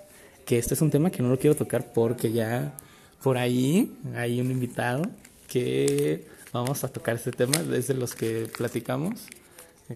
que 0.45 0.57
este 0.57 0.73
es 0.73 0.81
un 0.81 0.91
tema 0.91 1.09
que 1.09 1.23
no 1.23 1.29
lo 1.29 1.39
quiero 1.39 1.55
tocar 1.55 1.93
porque 1.93 2.31
ya 2.31 2.77
por 3.23 3.37
ahí 3.37 3.95
hay 4.15 4.41
un 4.41 4.51
invitado 4.51 5.03
que 5.47 6.27
vamos 6.51 6.83
a 6.83 6.87
tocar 6.89 7.15
este 7.15 7.31
tema, 7.31 7.57
desde 7.63 7.93
los 7.93 8.15
que 8.15 8.47
platicamos, 8.57 9.27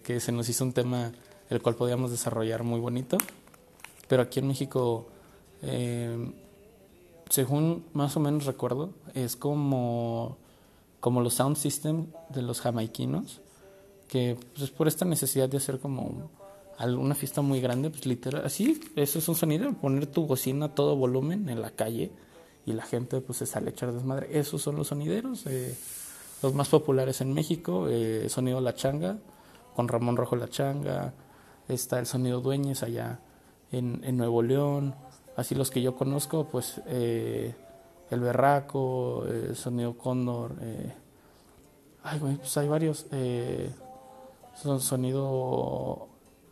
que 0.03 0.19
se 0.19 0.31
nos 0.31 0.49
hizo 0.49 0.63
un 0.63 0.73
tema 0.73 1.11
el 1.49 1.61
cual 1.61 1.75
podíamos 1.75 2.11
desarrollar 2.11 2.63
muy 2.63 2.79
bonito, 2.79 3.17
pero 4.07 4.21
aquí 4.21 4.39
en 4.39 4.47
México, 4.47 5.07
eh, 5.61 6.31
según 7.29 7.85
más 7.93 8.15
o 8.17 8.19
menos 8.19 8.45
recuerdo, 8.45 8.91
es 9.13 9.35
como, 9.35 10.37
como 10.99 11.21
los 11.21 11.33
sound 11.35 11.57
system 11.57 12.07
de 12.29 12.41
los 12.41 12.61
jamaiquinos, 12.61 13.41
que 14.07 14.37
pues, 14.55 14.69
por 14.71 14.87
esta 14.87 15.05
necesidad 15.05 15.49
de 15.49 15.57
hacer 15.57 15.79
como 15.79 16.29
una 16.79 17.15
fiesta 17.15 17.41
muy 17.41 17.59
grande, 17.59 17.89
pues 17.89 18.05
literal, 18.05 18.45
así, 18.45 18.79
eso 18.95 19.19
es 19.19 19.27
un 19.27 19.35
sonido, 19.35 19.71
poner 19.73 20.07
tu 20.07 20.25
bocina 20.25 20.67
a 20.67 20.75
todo 20.75 20.95
volumen 20.95 21.49
en 21.49 21.61
la 21.61 21.71
calle 21.71 22.11
y 22.65 22.73
la 22.73 22.83
gente 22.83 23.19
pues 23.21 23.39
se 23.39 23.45
sale 23.45 23.67
a 23.67 23.69
echar 23.71 23.91
desmadre. 23.93 24.37
Esos 24.37 24.61
son 24.61 24.75
los 24.75 24.87
sonideros. 24.87 25.45
Eh, 25.47 25.75
Los 26.43 26.53
más 26.53 26.69
populares 26.69 27.19
en 27.21 27.33
México, 27.33 27.87
eh, 27.89 28.27
Sonido 28.29 28.61
La 28.61 28.75
Changa, 28.75 29.17
con 29.75 29.87
Ramón 29.87 30.17
Rojo 30.17 30.35
La 30.35 30.47
Changa, 30.47 31.13
está 31.67 31.97
el 31.97 32.05
Sonido 32.05 32.41
Dueñez 32.41 32.83
allá 32.83 33.19
en, 33.71 34.17
Nuevo 34.17 34.41
León, 34.41 34.95
así 35.35 35.55
los 35.55 35.71
que 35.71 35.81
yo 35.81 35.95
conozco, 35.95 36.47
pues 36.49 36.81
eh, 36.87 37.55
El 38.09 38.19
Berraco, 38.21 39.25
el 39.25 39.55
Sonido 39.55 39.97
Cóndor, 39.97 40.55
eh, 40.61 40.93
ay, 42.03 42.19
güey, 42.19 42.37
pues 42.37 42.55
hay 42.57 42.67
varios, 42.67 43.05
eh, 43.11 43.69
son 44.55 44.79
sonido, 44.79 46.07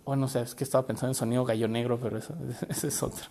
bueno, 0.05 0.25
o 0.25 0.29
sea, 0.29 0.41
es 0.41 0.55
que 0.55 0.63
estaba 0.63 0.86
pensando 0.86 1.12
en 1.12 1.15
Sonido 1.15 1.45
Gallo 1.45 1.67
Negro, 1.67 2.00
pero 2.01 2.17
eso, 2.17 2.34
ese 2.69 2.89
es 2.89 3.03
otro. 3.03 3.25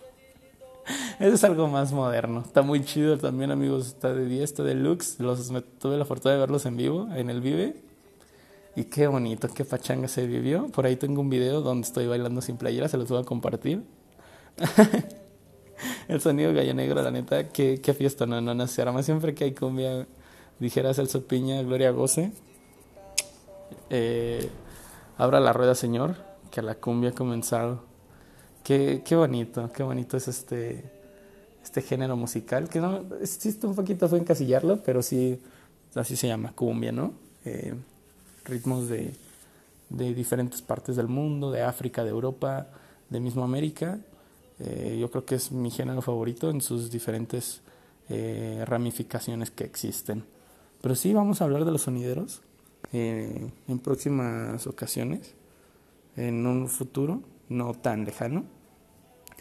Ese 1.19 1.33
es 1.33 1.43
algo 1.43 1.67
más 1.67 1.93
moderno. 1.93 2.43
Está 2.45 2.61
muy 2.61 2.83
chido 2.83 3.17
también, 3.17 3.49
amigos. 3.49 3.87
Está 3.87 4.13
de 4.13 4.25
10, 4.25 4.43
está 4.43 4.63
de 4.63 4.75
Lux. 4.75 5.19
Los, 5.19 5.51
tuve 5.79 5.97
la 5.97 6.05
fortuna 6.05 6.35
de 6.35 6.41
verlos 6.41 6.65
en 6.67 6.77
vivo, 6.77 7.07
en 7.15 7.31
el 7.31 7.41
Vive. 7.41 7.84
Y 8.75 8.85
qué 8.85 9.07
bonito, 9.07 9.47
qué 9.47 9.63
pachanga 9.63 10.07
se 10.07 10.27
vivió. 10.27 10.67
Por 10.67 10.85
ahí 10.85 10.97
tengo 10.97 11.21
un 11.21 11.29
video 11.29 11.61
donde 11.61 11.87
estoy 11.87 12.07
bailando 12.07 12.41
sin 12.41 12.57
playera, 12.57 12.89
se 12.89 12.97
los 12.97 13.07
voy 13.07 13.21
a 13.21 13.23
compartir. 13.23 13.83
el 16.07 16.19
sonido 16.21 16.53
gallo 16.53 16.73
negro, 16.73 17.01
la 17.01 17.11
neta, 17.11 17.49
qué, 17.49 17.79
qué 17.81 17.93
fiesta, 17.93 18.25
no, 18.25 18.41
no, 18.41 18.53
no 18.53 18.67
sé. 18.67 18.81
Además, 18.81 19.05
siempre 19.05 19.33
que 19.33 19.45
hay 19.45 19.53
cumbia, 19.53 20.05
dijera 20.59 20.93
Celso 20.93 21.25
Piña, 21.25 21.61
Gloria 21.63 21.91
Goce. 21.91 22.33
Eh, 23.89 24.49
abra 25.17 25.39
la 25.39 25.53
rueda, 25.53 25.73
señor, 25.73 26.17
que 26.51 26.61
la 26.61 26.75
cumbia 26.75 27.11
ha 27.11 27.13
comenzado. 27.13 27.83
Qué, 28.63 29.03
qué 29.05 29.15
bonito, 29.15 29.71
qué 29.71 29.83
bonito 29.83 30.17
es 30.17 30.27
este, 30.27 30.91
este 31.63 31.81
género 31.81 32.17
musical, 32.17 32.67
que 32.67 32.79
no, 32.79 33.03
existe 33.21 33.67
un 33.67 33.75
poquito 33.75 34.09
fue 34.09 34.19
encasillarlo, 34.19 34.81
pero 34.83 35.01
sí, 35.01 35.39
así 35.93 36.15
se 36.15 36.27
llama, 36.27 36.51
cumbia, 36.53 36.91
¿no? 36.91 37.13
Eh, 37.45 37.75
ritmos 38.45 38.87
de, 38.87 39.13
de 39.89 40.13
diferentes 40.13 40.61
partes 40.61 40.95
del 40.95 41.07
mundo, 41.07 41.51
de 41.51 41.63
África, 41.63 42.03
de 42.03 42.11
Europa, 42.11 42.67
de 43.09 43.19
mismo 43.19 43.43
América. 43.43 43.99
Eh, 44.59 44.97
yo 44.99 45.11
creo 45.11 45.25
que 45.25 45.35
es 45.35 45.51
mi 45.51 45.69
género 45.69 46.01
favorito 46.01 46.49
en 46.49 46.61
sus 46.61 46.89
diferentes 46.89 47.61
eh, 48.09 48.63
ramificaciones 48.65 49.51
que 49.51 49.65
existen. 49.65 50.23
Pero 50.81 50.95
sí, 50.95 51.13
vamos 51.13 51.41
a 51.41 51.45
hablar 51.45 51.65
de 51.65 51.71
los 51.71 51.83
sonideros 51.83 52.41
eh, 52.93 53.49
en 53.67 53.79
próximas 53.79 54.67
ocasiones, 54.67 55.33
en 56.15 56.45
un 56.45 56.69
futuro 56.69 57.21
no 57.49 57.73
tan 57.73 58.05
lejano. 58.05 58.43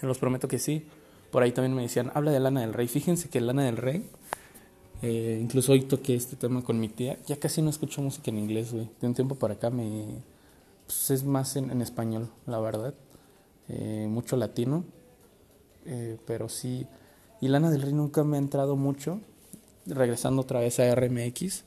Los 0.01 0.19
prometo 0.19 0.49
que 0.49 0.59
sí. 0.59 0.87
Por 1.31 1.43
ahí 1.43 1.53
también 1.53 1.75
me 1.75 1.83
decían, 1.83 2.11
habla 2.15 2.31
de 2.31 2.41
Lana 2.41 2.61
del 2.61 2.73
Rey. 2.73 2.89
Fíjense 2.89 3.29
que 3.29 3.41
Lana 3.41 3.65
del 3.65 3.77
Rey 3.77 4.09
eh, 5.03 5.39
incluso 5.41 5.73
hoy 5.73 5.83
toqué 5.83 6.15
este 6.15 6.37
tema 6.37 6.63
con 6.63 6.81
mi 6.81 6.89
tía. 6.89 7.19
Ya 7.27 7.37
casi 7.37 7.63
no 7.63 7.71
escucho 7.71 8.03
música 8.03 8.31
en 8.31 8.39
inglés, 8.39 8.73
güey. 8.73 8.89
De 9.01 9.07
un 9.07 9.15
tiempo 9.15 9.35
para 9.35 9.55
acá 9.55 9.71
me... 9.71 10.23
Pues 10.87 11.11
es 11.11 11.25
más 11.25 11.57
en, 11.57 11.81
español, 11.81 12.31
la 12.47 12.61
verdad. 12.61 12.95
Eh, 13.69 14.07
mucho 14.09 14.37
latino. 14.37 14.85
Eh, 15.87 16.19
pero 16.27 16.49
sí... 16.49 16.87
Y 17.41 17.49
Lana 17.49 17.71
del 17.71 17.83
Rey 17.83 17.93
nunca 17.93 18.25
me 18.25 18.37
ha 18.37 18.41
entrado 18.41 18.77
mucho. 18.77 19.21
Regresando 19.87 20.43
otra 20.43 20.61
vez 20.61 20.81
a 20.81 20.95
RMX. 20.95 21.65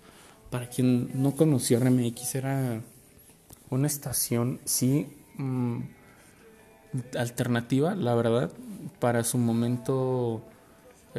Para 0.50 0.69
quien 0.69 1.22
no 1.22 1.36
conoció 1.36 1.79
RMX, 1.79 2.36
era 2.36 2.81
una 3.69 3.88
estación, 3.88 4.62
sí, 4.63 5.07
mm, 5.38 5.79
alternativa, 7.17 7.96
la 7.96 8.15
verdad. 8.15 8.51
Para 9.00 9.24
su 9.24 9.38
momento 9.38 10.41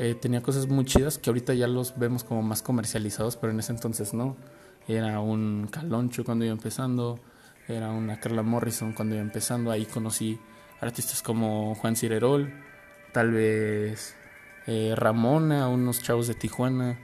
eh, 0.00 0.14
tenía 0.14 0.40
cosas 0.42 0.68
muy 0.68 0.84
chidas 0.84 1.18
que 1.18 1.28
ahorita 1.28 1.54
ya 1.54 1.66
los 1.66 1.98
vemos 1.98 2.22
como 2.22 2.40
más 2.42 2.62
comercializados, 2.62 3.36
pero 3.36 3.52
en 3.52 3.58
ese 3.58 3.72
entonces 3.72 4.14
no. 4.14 4.36
Era 4.86 5.18
un 5.20 5.68
Caloncho 5.70 6.24
cuando 6.24 6.44
iba 6.44 6.52
empezando, 6.52 7.18
era 7.66 7.90
una 7.90 8.20
Carla 8.20 8.42
Morrison 8.42 8.92
cuando 8.92 9.16
iba 9.16 9.22
empezando. 9.22 9.72
Ahí 9.72 9.86
conocí 9.86 10.38
artistas 10.80 11.20
como 11.20 11.74
Juan 11.74 11.96
Cirerol, 11.96 12.52
tal 13.12 13.32
vez 13.32 14.14
eh, 14.68 14.94
Ramona, 14.96 15.68
unos 15.68 16.00
chavos 16.02 16.28
de 16.28 16.34
Tijuana, 16.34 16.96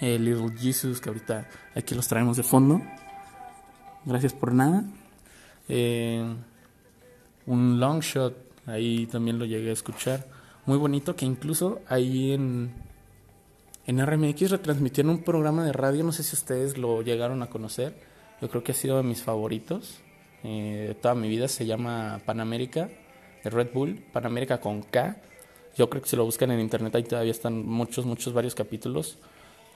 eh, 0.00 0.18
Little 0.18 0.58
Jesus, 0.58 1.00
que 1.00 1.10
ahorita 1.10 1.48
aquí 1.76 1.94
los 1.94 2.08
traemos 2.08 2.36
de 2.36 2.42
fondo. 2.42 2.82
Gracias 4.04 4.32
por 4.32 4.52
nada. 4.52 4.84
un 7.46 7.80
long 7.80 8.00
shot, 8.00 8.36
ahí 8.66 9.06
también 9.06 9.38
lo 9.38 9.44
llegué 9.44 9.70
a 9.70 9.74
escuchar 9.74 10.37
muy 10.68 10.76
bonito 10.76 11.16
que 11.16 11.24
incluso 11.24 11.80
ahí 11.88 12.32
en, 12.32 12.74
en 13.86 14.06
RMX 14.06 14.50
retransmitieron 14.50 15.10
un 15.10 15.22
programa 15.22 15.64
de 15.64 15.72
radio, 15.72 16.04
no 16.04 16.12
sé 16.12 16.22
si 16.22 16.36
ustedes 16.36 16.76
lo 16.76 17.00
llegaron 17.00 17.42
a 17.42 17.46
conocer, 17.46 17.94
yo 18.42 18.50
creo 18.50 18.62
que 18.62 18.72
ha 18.72 18.74
sido 18.74 18.98
de 18.98 19.02
mis 19.02 19.22
favoritos 19.22 20.00
eh, 20.44 20.84
de 20.88 20.94
toda 20.94 21.14
mi 21.14 21.26
vida, 21.26 21.48
se 21.48 21.64
llama 21.64 22.20
Panamérica 22.26 22.90
de 23.42 23.48
Red 23.48 23.68
Bull, 23.72 24.04
Panamérica 24.12 24.60
con 24.60 24.82
K, 24.82 25.16
yo 25.74 25.88
creo 25.88 26.02
que 26.02 26.08
si 26.10 26.16
lo 26.16 26.26
buscan 26.26 26.50
en 26.50 26.60
internet 26.60 26.94
ahí 26.96 27.04
todavía 27.04 27.30
están 27.30 27.64
muchos, 27.64 28.04
muchos, 28.04 28.34
varios 28.34 28.54
capítulos 28.54 29.16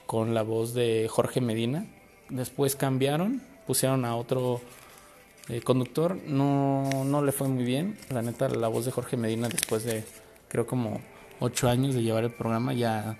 con 0.05 0.35
la 0.35 0.43
voz 0.43 0.75
de 0.75 1.07
Jorge 1.09 1.41
Medina, 1.41 1.87
después 2.29 2.75
cambiaron, 2.75 3.41
pusieron 3.65 4.05
a 4.05 4.15
otro 4.15 4.61
eh, 5.49 5.61
conductor, 5.61 6.19
no, 6.27 7.03
no 7.03 7.23
le 7.23 7.31
fue 7.31 7.47
muy 7.47 7.63
bien, 7.63 7.97
la 8.11 8.21
neta 8.21 8.47
la 8.47 8.67
voz 8.67 8.85
de 8.85 8.91
Jorge 8.91 9.17
Medina 9.17 9.49
después 9.49 9.85
de 9.85 10.03
creo 10.53 10.67
como 10.67 11.01
ocho 11.39 11.67
años 11.67 11.95
de 11.95 12.03
llevar 12.03 12.23
el 12.23 12.31
programa, 12.31 12.73
ya, 12.73 13.17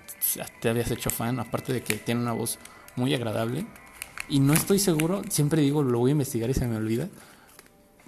te 0.60 0.68
habías 0.68 0.90
hecho 0.92 1.10
fan, 1.10 1.40
aparte 1.40 1.72
de 1.72 1.82
que 1.82 1.96
tiene 1.96 2.20
una 2.22 2.32
voz 2.32 2.60
muy 2.94 3.12
agradable. 3.12 3.66
Y 4.28 4.38
no 4.38 4.54
estoy 4.54 4.78
seguro, 4.78 5.22
siempre 5.28 5.60
digo, 5.60 5.82
lo 5.82 5.98
voy 5.98 6.12
a 6.12 6.12
investigar 6.12 6.48
y 6.48 6.54
se 6.54 6.66
me 6.68 6.76
olvida, 6.76 7.08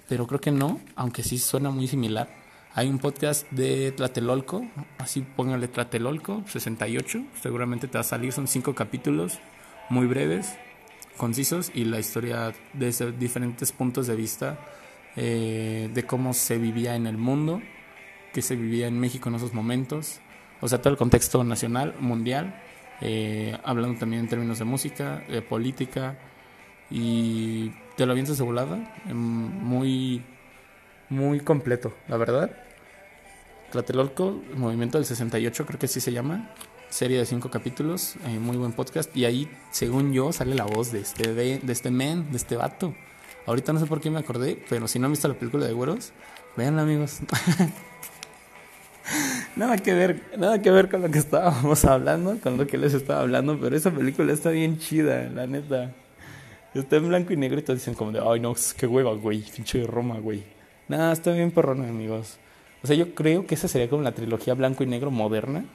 pero 0.07 0.25
creo 0.25 0.39
que 0.39 0.51
no, 0.51 0.79
aunque 0.95 1.23
sí 1.23 1.37
suena 1.37 1.69
muy 1.69 1.87
similar. 1.87 2.29
Hay 2.73 2.87
un 2.87 2.99
podcast 2.99 3.49
de 3.51 3.91
Tlatelolco, 3.91 4.65
así 4.97 5.21
póngale 5.21 5.67
Tlatelolco, 5.67 6.43
68, 6.47 7.25
seguramente 7.41 7.89
te 7.89 7.97
va 7.97 8.01
a 8.01 8.03
salir, 8.03 8.31
son 8.31 8.47
cinco 8.47 8.73
capítulos, 8.73 9.39
muy 9.89 10.07
breves, 10.07 10.55
concisos, 11.17 11.69
y 11.75 11.83
la 11.83 11.99
historia 11.99 12.53
desde 12.71 13.11
diferentes 13.11 13.73
puntos 13.73 14.07
de 14.07 14.15
vista 14.15 14.57
eh, 15.17 15.91
de 15.93 16.03
cómo 16.03 16.33
se 16.33 16.57
vivía 16.57 16.95
en 16.95 17.07
el 17.07 17.17
mundo 17.17 17.61
que 18.37 18.43
se 18.43 18.55
vivía 18.55 18.85
en 18.85 18.99
México 18.99 19.29
en 19.29 19.35
esos 19.35 19.55
momentos, 19.55 20.19
o 20.61 20.67
sea, 20.67 20.79
todo 20.79 20.91
el 20.91 20.97
contexto 20.97 21.43
nacional, 21.43 21.95
mundial, 21.99 22.61
eh, 23.01 23.57
hablando 23.63 23.97
también 23.97 24.21
en 24.21 24.29
términos 24.29 24.59
de 24.59 24.63
música, 24.63 25.23
de 25.27 25.41
política, 25.41 26.19
y 26.91 27.71
te 27.95 28.05
lo 28.05 28.11
avientas 28.11 28.37
de 28.37 28.43
volada, 28.43 28.77
em, 29.09 29.15
muy, 29.17 30.23
muy 31.09 31.39
completo, 31.39 31.95
la 32.07 32.17
verdad. 32.17 32.51
Tlatelolco, 33.71 34.39
Movimiento 34.53 34.99
del 34.99 35.05
68, 35.05 35.65
creo 35.65 35.79
que 35.79 35.87
así 35.87 35.99
se 35.99 36.11
llama, 36.11 36.53
serie 36.89 37.17
de 37.17 37.25
cinco 37.25 37.49
capítulos, 37.49 38.17
eh, 38.27 38.37
muy 38.37 38.55
buen 38.55 38.71
podcast, 38.71 39.17
y 39.17 39.25
ahí, 39.25 39.49
según 39.71 40.13
yo, 40.13 40.31
sale 40.31 40.53
la 40.53 40.65
voz 40.65 40.91
de 40.91 40.99
este, 40.99 41.33
de, 41.33 41.57
de 41.57 41.73
este 41.73 41.89
men, 41.89 42.29
de 42.29 42.37
este 42.37 42.55
vato. 42.55 42.93
Ahorita 43.47 43.73
no 43.73 43.79
sé 43.79 43.87
por 43.87 43.99
qué 43.99 44.11
me 44.11 44.19
acordé, 44.19 44.63
pero 44.69 44.87
si 44.87 44.99
no 44.99 45.07
han 45.07 45.13
visto 45.13 45.27
la 45.27 45.33
película 45.33 45.65
de 45.65 45.73
Güeros, 45.73 46.11
vean 46.55 46.77
amigos. 46.77 47.17
nada 49.57 49.77
que 49.77 49.93
ver, 49.93 50.21
nada 50.37 50.61
que 50.61 50.71
ver 50.71 50.89
con 50.89 51.01
lo 51.01 51.09
que 51.09 51.17
estábamos 51.17 51.83
hablando, 51.85 52.37
con 52.39 52.57
lo 52.57 52.67
que 52.67 52.77
les 52.77 52.93
estaba 52.93 53.21
hablando, 53.21 53.59
pero 53.59 53.75
esa 53.75 53.91
película 53.91 54.31
está 54.31 54.51
bien 54.51 54.77
chida, 54.77 55.29
la 55.33 55.47
neta. 55.47 55.91
Está 56.73 56.97
en 56.97 57.07
blanco 57.07 57.33
y 57.33 57.37
negro 57.37 57.59
y 57.59 57.63
todos 57.63 57.79
dicen 57.79 57.95
como 57.95 58.11
de, 58.11 58.21
ay 58.23 58.39
no, 58.39 58.53
qué 58.77 58.85
hueva, 58.85 59.13
güey, 59.15 59.41
pinche 59.41 59.79
de 59.79 59.87
Roma, 59.87 60.19
güey. 60.19 60.43
Nada, 60.87 61.11
está 61.11 61.31
bien 61.31 61.51
perrona, 61.51 61.89
amigos. 61.89 62.37
O 62.83 62.87
sea, 62.87 62.95
yo 62.95 63.15
creo 63.15 63.47
que 63.47 63.55
esa 63.55 63.67
sería 63.67 63.89
como 63.89 64.03
la 64.03 64.11
trilogía 64.11 64.53
blanco 64.53 64.83
y 64.83 64.87
negro 64.87 65.09
moderna 65.09 65.65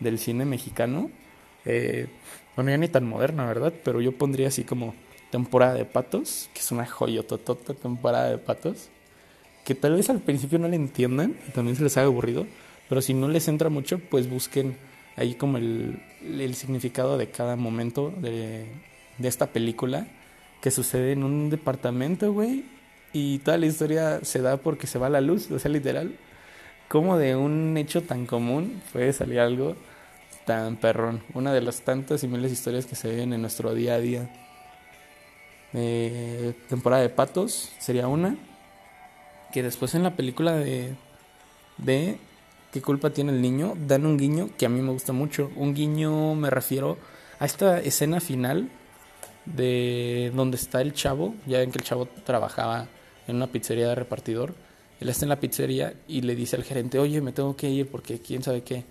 del 0.00 0.18
cine 0.18 0.44
mexicano. 0.44 1.10
Eh, 1.64 2.08
bueno, 2.54 2.70
ya 2.70 2.76
ni 2.76 2.88
tan 2.88 3.06
moderna, 3.08 3.46
¿verdad? 3.46 3.72
Pero 3.84 4.02
yo 4.02 4.12
pondría 4.12 4.48
así 4.48 4.64
como 4.64 4.94
temporada 5.30 5.74
de 5.74 5.86
patos, 5.86 6.50
que 6.52 6.60
es 6.60 6.70
una 6.72 6.84
joyototota 6.84 7.72
temporada 7.72 8.30
de 8.30 8.38
patos, 8.38 8.90
que 9.64 9.74
tal 9.74 9.96
vez 9.96 10.10
al 10.10 10.20
principio 10.20 10.58
no 10.58 10.68
le 10.68 10.76
entiendan 10.76 11.36
también 11.54 11.76
se 11.76 11.82
les 11.82 11.96
haga 11.96 12.06
aburrido, 12.06 12.46
pero 12.90 13.00
si 13.02 13.14
no 13.14 13.28
les 13.28 13.46
entra 13.46 13.70
mucho, 13.70 14.00
pues 14.00 14.28
busquen 14.28 14.76
ahí 15.14 15.34
como 15.34 15.58
el, 15.58 16.02
significado 16.54 17.18
de 17.18 17.30
cada 17.30 17.54
momento 17.54 18.12
de, 18.20 18.66
de 19.16 19.28
esta 19.28 19.46
película 19.46 20.08
que 20.60 20.72
sucede 20.72 21.12
en 21.12 21.22
un 21.22 21.50
departamento, 21.50 22.32
güey. 22.32 22.64
Y 23.12 23.38
toda 23.38 23.58
la 23.58 23.66
historia 23.66 24.24
se 24.24 24.42
da 24.42 24.56
porque 24.56 24.88
se 24.88 24.98
va 24.98 25.08
la 25.08 25.20
luz, 25.20 25.52
o 25.52 25.58
sea, 25.60 25.70
literal. 25.70 26.16
Como 26.88 27.16
de 27.16 27.36
un 27.36 27.76
hecho 27.76 28.02
tan 28.02 28.26
común 28.26 28.82
puede 28.92 29.12
salir 29.12 29.38
algo 29.38 29.76
tan 30.44 30.74
perrón. 30.74 31.22
Una 31.32 31.52
de 31.52 31.60
las 31.60 31.82
tantas 31.82 32.24
y 32.24 32.28
miles 32.28 32.50
historias 32.50 32.86
que 32.86 32.96
se 32.96 33.14
ven 33.14 33.32
en 33.32 33.40
nuestro 33.40 33.72
día 33.72 33.94
a 33.94 34.00
día. 34.00 34.28
Eh, 35.74 36.54
temporada 36.68 37.02
de 37.02 37.08
patos 37.08 37.70
sería 37.78 38.08
una. 38.08 38.36
Que 39.52 39.62
después 39.62 39.94
en 39.94 40.02
la 40.02 40.16
película 40.16 40.56
de, 40.56 40.96
de 41.78 42.18
¿Qué 42.72 42.80
culpa 42.80 43.10
tiene 43.10 43.32
el 43.32 43.42
niño? 43.42 43.74
Dan 43.86 44.06
un 44.06 44.16
guiño 44.16 44.50
que 44.56 44.64
a 44.64 44.68
mí 44.68 44.80
me 44.80 44.92
gusta 44.92 45.12
mucho. 45.12 45.50
Un 45.56 45.74
guiño 45.74 46.36
me 46.36 46.50
refiero 46.50 46.98
a 47.40 47.44
esta 47.44 47.80
escena 47.80 48.20
final 48.20 48.70
de 49.44 50.30
donde 50.36 50.56
está 50.56 50.80
el 50.80 50.92
chavo. 50.92 51.34
Ya 51.46 51.58
ven 51.58 51.72
que 51.72 51.78
el 51.78 51.84
chavo 51.84 52.06
trabajaba 52.24 52.86
en 53.26 53.36
una 53.36 53.48
pizzería 53.48 53.88
de 53.88 53.96
repartidor. 53.96 54.54
Él 55.00 55.08
está 55.08 55.24
en 55.24 55.30
la 55.30 55.40
pizzería 55.40 55.94
y 56.06 56.20
le 56.20 56.36
dice 56.36 56.54
al 56.54 56.62
gerente, 56.62 57.00
oye, 57.00 57.20
me 57.20 57.32
tengo 57.32 57.56
que 57.56 57.68
ir 57.68 57.88
porque 57.88 58.20
quién 58.20 58.44
sabe 58.44 58.62
qué. 58.62 58.84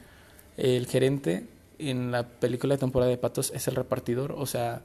El 0.57 0.86
gerente 0.88 1.48
en 1.77 2.12
la 2.12 2.27
película 2.27 2.75
de 2.75 2.79
temporada 2.79 3.09
de 3.09 3.17
patos 3.17 3.50
es 3.55 3.65
el 3.69 3.75
repartidor. 3.75 4.33
O 4.33 4.45
sea, 4.45 4.81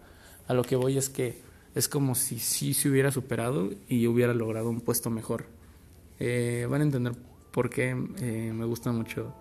a 0.47 0.55
lo 0.55 0.63
que 0.63 0.77
voy 0.77 0.99
es 0.99 1.09
que 1.09 1.43
es 1.75 1.89
como 1.89 2.15
si 2.15 2.39
sí 2.39 2.75
se 2.75 2.89
hubiera 2.89 3.11
superado 3.11 3.71
y 3.89 4.07
hubiera 4.07 4.35
logrado 4.35 4.71
un 4.71 4.81
puesto 4.81 5.11
mejor. 5.11 5.47
Eh, 6.21 6.69
van 6.71 6.83
a 6.83 6.85
entender 6.85 7.15
por 7.55 7.71
qué 7.71 7.91
eh, 8.19 8.53
me 8.53 8.65
gusta 8.65 8.91
mucho. 8.91 9.33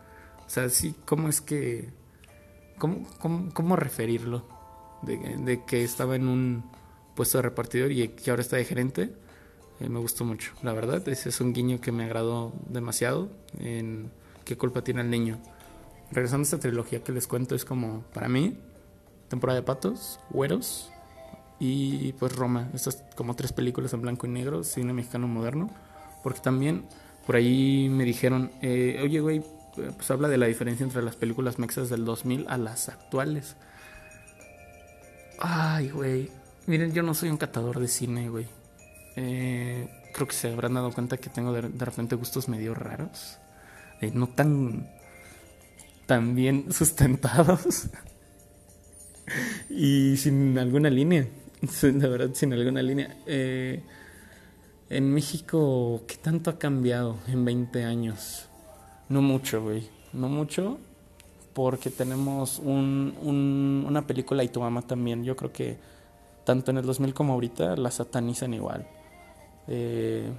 O 0.46 0.50
sea, 0.50 0.70
sí, 0.70 0.96
cómo 1.05 1.29
es 1.29 1.41
que... 1.41 1.89
¿Cómo, 2.77 3.08
cómo, 3.53 3.75
referirlo? 3.75 4.46
De, 5.01 5.17
de, 5.17 5.63
que 5.65 5.84
estaba 5.84 6.15
en 6.15 6.27
un 6.27 6.63
puesto 7.15 7.38
de 7.39 7.43
repartidor 7.43 7.91
y 7.91 8.10
que 8.10 8.29
ahora 8.29 8.41
está 8.41 8.58
de 8.58 8.65
gerente. 8.65 9.13
Eh, 9.79 9.89
me 9.89 10.00
gustó 10.00 10.25
mucho, 10.25 10.51
la 10.62 10.74
verdad. 10.74 11.08
Ese 11.08 11.29
es 11.29 11.41
un 11.41 11.53
guiño 11.53 11.82
que 11.82 11.91
me 11.91 12.03
agradó 12.03 12.53
demasiado. 12.67 13.29
En 13.58 14.12
qué 14.46 14.58
culpa 14.58 14.84
tiene 14.84 15.01
el 15.01 15.10
niño. 15.10 15.39
Regresando 16.12 16.43
a 16.43 16.46
esta 16.46 16.60
trilogía 16.60 17.03
que 17.03 17.13
les 17.13 17.25
cuento, 17.25 17.55
es 17.55 17.65
como, 17.65 18.03
para 18.13 18.27
mí, 18.27 18.58
temporada 19.27 19.60
de 19.60 19.65
patos, 19.65 20.20
güeros, 20.29 20.91
y 21.60 22.13
pues 22.13 22.36
Roma. 22.36 22.70
Estas 22.74 23.03
como 23.15 23.36
tres 23.36 23.53
películas 23.53 23.93
en 23.93 24.01
blanco 24.01 24.27
y 24.27 24.29
negro, 24.29 24.63
cine 24.63 24.93
mexicano 24.93 25.27
moderno. 25.27 25.72
Porque 26.22 26.41
también 26.41 26.86
por 27.25 27.35
ahí 27.35 27.89
me 27.89 28.03
dijeron, 28.03 28.51
eh, 28.61 28.99
oye 29.03 29.19
güey, 29.19 29.41
pues 29.75 30.11
habla 30.11 30.27
de 30.27 30.37
la 30.37 30.45
diferencia 30.45 30.83
entre 30.83 31.01
las 31.01 31.15
películas 31.15 31.59
mexas 31.59 31.89
del 31.89 32.05
2000 32.05 32.45
a 32.47 32.57
las 32.57 32.89
actuales. 32.89 33.55
Ay, 35.39 35.89
güey. 35.89 36.29
Miren, 36.67 36.93
yo 36.93 37.03
no 37.03 37.13
soy 37.13 37.29
un 37.29 37.37
catador 37.37 37.79
de 37.79 37.87
cine, 37.87 38.29
güey. 38.29 38.45
Eh, 39.15 39.87
creo 40.13 40.27
que 40.27 40.33
se 40.33 40.51
habrán 40.51 40.75
dado 40.75 40.91
cuenta 40.91 41.17
que 41.17 41.29
tengo 41.29 41.51
de, 41.51 41.61
repente 41.61 42.15
gustos 42.15 42.47
medio 42.47 42.73
raros. 42.73 43.37
Eh, 44.01 44.11
no 44.13 44.29
tan, 44.29 44.89
tan 46.05 46.35
bien 46.35 46.67
sustentados. 46.71 47.89
y 49.69 50.17
sin 50.17 50.57
alguna 50.57 50.89
línea. 50.89 51.27
de 51.81 52.07
verdad 52.07 52.29
sin 52.33 52.53
alguna 52.53 52.81
línea. 52.81 53.17
Eh, 53.25 53.83
en 54.95 55.13
México, 55.13 56.01
¿qué 56.07 56.15
tanto 56.15 56.50
ha 56.50 56.57
cambiado 56.57 57.17
en 57.27 57.45
20 57.45 57.83
años? 57.83 58.47
No 59.09 59.21
mucho, 59.21 59.62
güey. 59.62 59.89
No 60.13 60.29
mucho, 60.29 60.77
porque 61.53 61.89
tenemos 61.89 62.59
un, 62.59 63.83
una 63.88 64.05
película 64.05 64.43
y 64.43 64.50
tu 64.50 64.62
mamá 64.62 64.81
también. 64.83 65.23
Yo 65.23 65.35
creo 65.35 65.51
que 65.51 65.77
tanto 66.45 66.71
en 66.71 66.77
el 66.77 66.85
2000 66.85 67.13
como 67.13 67.33
ahorita 67.33 67.75
la 67.75 67.91
satanizan 67.91 68.53
igual. 68.53 68.88
Eh, 69.67 70.31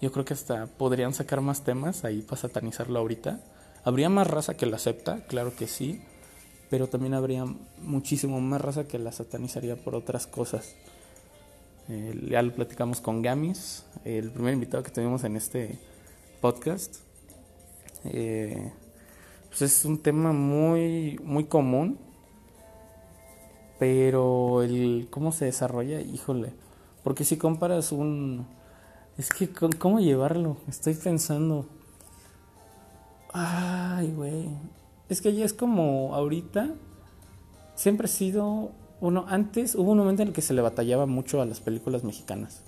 yo 0.00 0.12
creo 0.12 0.24
que 0.24 0.34
hasta 0.34 0.66
podrían 0.66 1.14
sacar 1.14 1.40
más 1.40 1.62
temas 1.62 2.04
ahí 2.04 2.22
para 2.22 2.40
satanizarlo 2.40 2.98
ahorita. 2.98 3.40
¿Habría 3.84 4.08
más 4.08 4.26
raza 4.26 4.56
que 4.56 4.66
la 4.66 4.76
acepta? 4.76 5.24
Claro 5.26 5.54
que 5.54 5.66
sí 5.66 6.00
pero 6.70 6.88
también 6.88 7.14
habría 7.14 7.44
muchísimo 7.82 8.40
más 8.40 8.60
raza 8.60 8.84
que 8.84 8.98
la 8.98 9.12
satanizaría 9.12 9.76
por 9.76 9.94
otras 9.94 10.26
cosas. 10.26 10.74
Eh, 11.88 12.28
ya 12.30 12.42
lo 12.42 12.52
platicamos 12.52 13.00
con 13.00 13.22
Gamis, 13.22 13.84
el 14.04 14.32
primer 14.32 14.54
invitado 14.54 14.82
que 14.82 14.90
tuvimos 14.90 15.22
en 15.24 15.36
este 15.36 15.78
podcast. 16.40 16.96
Eh, 18.04 18.72
pues 19.48 19.62
es 19.62 19.84
un 19.84 20.02
tema 20.02 20.32
muy, 20.32 21.18
muy 21.22 21.44
común, 21.44 21.98
pero 23.78 24.62
el 24.62 25.06
cómo 25.10 25.30
se 25.32 25.44
desarrolla, 25.44 26.00
híjole, 26.00 26.54
porque 27.04 27.24
si 27.24 27.36
comparas 27.36 27.92
un... 27.92 28.46
Es 29.16 29.30
que, 29.30 29.48
¿cómo 29.78 30.00
llevarlo? 30.00 30.58
Estoy 30.68 30.94
pensando... 30.94 31.66
Ay, 33.32 34.12
güey. 34.12 34.48
Es 35.08 35.20
que 35.20 35.32
ya 35.34 35.44
es 35.44 35.52
como 35.52 36.14
ahorita, 36.14 36.74
siempre 37.76 38.06
ha 38.06 38.08
sido 38.08 38.72
uno, 39.00 39.24
antes 39.28 39.74
hubo 39.74 39.92
un 39.92 39.98
momento 39.98 40.22
en 40.22 40.28
el 40.28 40.34
que 40.34 40.42
se 40.42 40.54
le 40.54 40.62
batallaba 40.62 41.06
mucho 41.06 41.40
a 41.40 41.46
las 41.46 41.60
películas 41.60 42.04
mexicanas, 42.04 42.62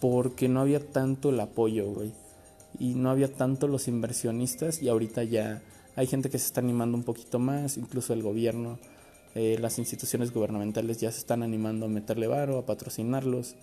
porque 0.00 0.48
no 0.48 0.60
había 0.60 0.80
tanto 0.80 1.30
el 1.30 1.40
apoyo, 1.40 1.86
güey, 1.86 2.12
y 2.78 2.94
no 2.94 3.10
había 3.10 3.32
tanto 3.32 3.68
los 3.68 3.88
inversionistas, 3.88 4.82
y 4.82 4.88
ahorita 4.88 5.24
ya 5.24 5.62
hay 5.96 6.06
gente 6.06 6.30
que 6.30 6.38
se 6.38 6.46
está 6.46 6.60
animando 6.60 6.96
un 6.96 7.04
poquito 7.04 7.38
más, 7.38 7.76
incluso 7.76 8.12
el 8.12 8.22
gobierno, 8.22 8.78
eh, 9.34 9.58
las 9.60 9.78
instituciones 9.78 10.32
gubernamentales 10.32 11.00
ya 11.00 11.10
se 11.10 11.18
están 11.18 11.42
animando 11.42 11.86
a 11.86 11.88
meterle 11.88 12.26
varo, 12.26 12.58
a 12.58 12.66
patrocinarlos. 12.66 13.56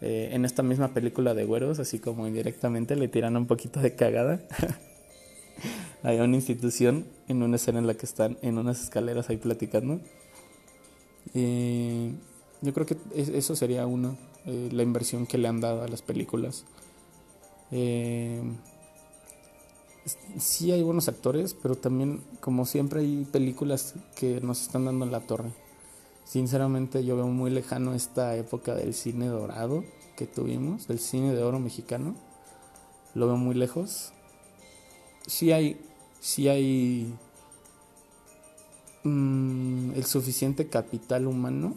Eh, 0.00 0.30
en 0.32 0.44
esta 0.44 0.62
misma 0.62 0.94
película 0.94 1.34
de 1.34 1.44
güeros, 1.44 1.80
así 1.80 1.98
como 1.98 2.28
indirectamente 2.28 2.94
le 2.94 3.08
tiran 3.08 3.36
un 3.36 3.46
poquito 3.46 3.80
de 3.80 3.94
cagada. 3.94 4.40
hay 6.04 6.20
una 6.20 6.36
institución 6.36 7.04
en 7.26 7.42
una 7.42 7.56
escena 7.56 7.80
en 7.80 7.88
la 7.88 7.94
que 7.94 8.06
están 8.06 8.38
en 8.42 8.58
unas 8.58 8.80
escaleras 8.80 9.28
ahí 9.28 9.38
platicando. 9.38 10.00
Eh, 11.34 12.12
yo 12.62 12.74
creo 12.74 12.86
que 12.86 12.96
eso 13.14 13.56
sería 13.56 13.86
uno, 13.86 14.16
eh, 14.46 14.68
la 14.72 14.82
inversión 14.82 15.26
que 15.26 15.38
le 15.38 15.48
han 15.48 15.60
dado 15.60 15.82
a 15.82 15.88
las 15.88 16.02
películas. 16.02 16.64
Eh, 17.70 18.42
sí 20.38 20.72
hay 20.72 20.82
buenos 20.82 21.08
actores, 21.08 21.54
pero 21.54 21.76
también, 21.76 22.22
como 22.40 22.66
siempre, 22.66 23.00
hay 23.00 23.26
películas 23.30 23.94
que 24.16 24.40
nos 24.40 24.62
están 24.62 24.84
dando 24.84 25.04
en 25.04 25.12
la 25.12 25.20
torre. 25.20 25.50
Sinceramente, 26.24 27.04
yo 27.04 27.16
veo 27.16 27.26
muy 27.26 27.50
lejano 27.50 27.94
esta 27.94 28.36
época 28.36 28.74
del 28.74 28.94
cine 28.94 29.26
dorado 29.28 29.84
que 30.16 30.26
tuvimos, 30.26 30.88
del 30.88 30.98
cine 30.98 31.34
de 31.34 31.42
oro 31.42 31.58
mexicano. 31.58 32.14
Lo 33.14 33.26
veo 33.26 33.36
muy 33.36 33.54
lejos. 33.54 34.12
Sí 35.26 35.52
hay 35.52 35.80
si 36.20 36.48
hay 36.48 37.14
mm, 39.04 39.92
el 39.94 40.04
suficiente 40.04 40.68
capital 40.68 41.26
humano 41.26 41.76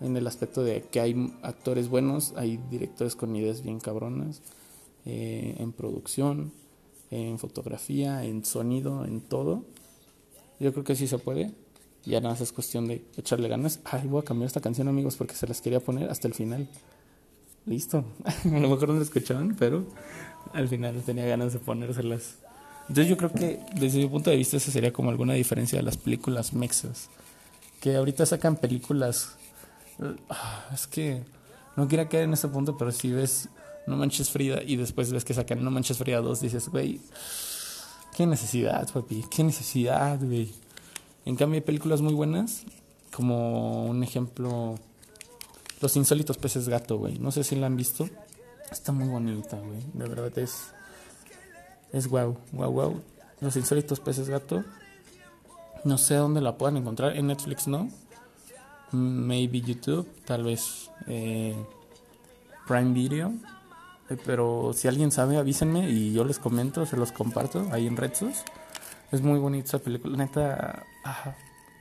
en 0.00 0.16
el 0.16 0.26
aspecto 0.26 0.62
de 0.64 0.82
que 0.82 1.00
hay 1.00 1.32
actores 1.42 1.88
buenos, 1.88 2.32
hay 2.36 2.58
directores 2.70 3.16
con 3.16 3.36
ideas 3.36 3.62
bien 3.62 3.80
cabronas, 3.80 4.42
eh, 5.04 5.56
en 5.58 5.72
producción, 5.72 6.52
en 7.10 7.38
fotografía, 7.38 8.24
en 8.24 8.44
sonido, 8.44 9.04
en 9.04 9.20
todo. 9.20 9.64
Yo 10.58 10.72
creo 10.72 10.84
que 10.84 10.96
sí 10.96 11.06
se 11.06 11.18
puede. 11.18 11.52
Ya 12.04 12.20
nada 12.20 12.34
más 12.34 12.40
es 12.40 12.52
cuestión 12.52 12.88
de 12.88 13.04
echarle 13.16 13.48
ganas. 13.48 13.80
Ay, 13.84 14.08
voy 14.08 14.20
a 14.20 14.24
cambiar 14.24 14.46
esta 14.46 14.60
canción, 14.60 14.88
amigos, 14.88 15.16
porque 15.16 15.34
se 15.34 15.46
las 15.46 15.60
quería 15.60 15.80
poner 15.80 16.08
hasta 16.10 16.28
el 16.28 16.34
final. 16.34 16.68
Listo. 17.66 18.04
a 18.44 18.48
lo 18.48 18.68
mejor 18.68 18.88
no 18.88 18.94
la 18.94 19.02
escuchaban, 19.02 19.54
pero 19.58 19.84
al 20.52 20.68
final 20.68 21.02
tenía 21.04 21.26
ganas 21.26 21.52
de 21.52 21.58
ponérselas. 21.58 22.38
Entonces 22.90 23.08
yo 23.08 23.16
creo 23.16 23.30
que 23.32 23.60
desde 23.76 23.98
mi 23.98 24.08
punto 24.08 24.30
de 24.30 24.36
vista 24.36 24.56
esa 24.56 24.72
sería 24.72 24.92
como 24.92 25.10
alguna 25.10 25.34
diferencia 25.34 25.78
de 25.78 25.84
las 25.84 25.96
películas 25.96 26.52
mexas. 26.54 27.08
Que 27.80 27.94
ahorita 27.94 28.26
sacan 28.26 28.56
películas... 28.56 29.36
Ah, 30.28 30.64
es 30.74 30.88
que 30.88 31.22
no 31.76 31.86
quiero 31.86 32.08
caer 32.08 32.24
en 32.24 32.32
ese 32.32 32.48
punto, 32.48 32.76
pero 32.76 32.90
si 32.90 33.12
ves 33.12 33.48
No 33.86 33.96
Manches 33.96 34.30
Frida 34.30 34.60
y 34.64 34.74
después 34.74 35.12
ves 35.12 35.24
que 35.24 35.34
sacan 35.34 35.62
No 35.62 35.70
Manches 35.70 35.98
Frida 35.98 36.20
2, 36.20 36.40
dices, 36.40 36.68
güey, 36.68 37.00
qué 38.16 38.26
necesidad, 38.26 38.90
papi, 38.92 39.24
qué 39.30 39.44
necesidad, 39.44 40.18
güey. 40.20 40.52
En 41.24 41.36
cambio 41.36 41.58
hay 41.58 41.64
películas 41.64 42.00
muy 42.00 42.14
buenas, 42.14 42.64
como 43.14 43.84
un 43.86 44.02
ejemplo, 44.02 44.80
Los 45.80 45.94
Insólitos 45.94 46.38
Peces 46.38 46.68
Gato, 46.68 46.98
güey. 46.98 47.20
No 47.20 47.30
sé 47.30 47.44
si 47.44 47.54
la 47.54 47.66
han 47.66 47.76
visto. 47.76 48.10
Está 48.68 48.90
muy 48.90 49.06
bonita, 49.06 49.60
güey. 49.60 49.78
De 49.94 50.08
verdad 50.08 50.36
es 50.40 50.72
es 51.92 52.08
wow, 52.08 52.36
wow, 52.52 52.70
wow. 52.70 53.02
Los 53.40 53.56
insólitos 53.56 54.00
peces 54.00 54.28
gato. 54.28 54.64
No 55.84 55.98
sé 55.98 56.14
dónde 56.14 56.40
la 56.40 56.56
puedan 56.56 56.76
encontrar. 56.76 57.16
En 57.16 57.28
Netflix 57.28 57.66
no. 57.66 57.88
Maybe 58.92 59.60
YouTube. 59.60 60.08
Tal 60.24 60.44
vez 60.44 60.90
eh, 61.06 61.56
Prime 62.66 62.92
Video. 62.92 63.32
Eh, 64.10 64.18
pero 64.24 64.72
si 64.74 64.88
alguien 64.88 65.10
sabe, 65.10 65.38
avísenme 65.38 65.88
y 65.88 66.12
yo 66.12 66.24
les 66.24 66.38
comento, 66.38 66.84
se 66.84 66.96
los 66.96 67.12
comparto 67.12 67.68
ahí 67.72 67.86
en 67.86 67.96
Redsus. 67.96 68.42
Es 69.12 69.22
muy 69.22 69.38
bonita 69.38 69.68
esa 69.68 69.78
película. 69.78 70.16
Neta, 70.16 70.84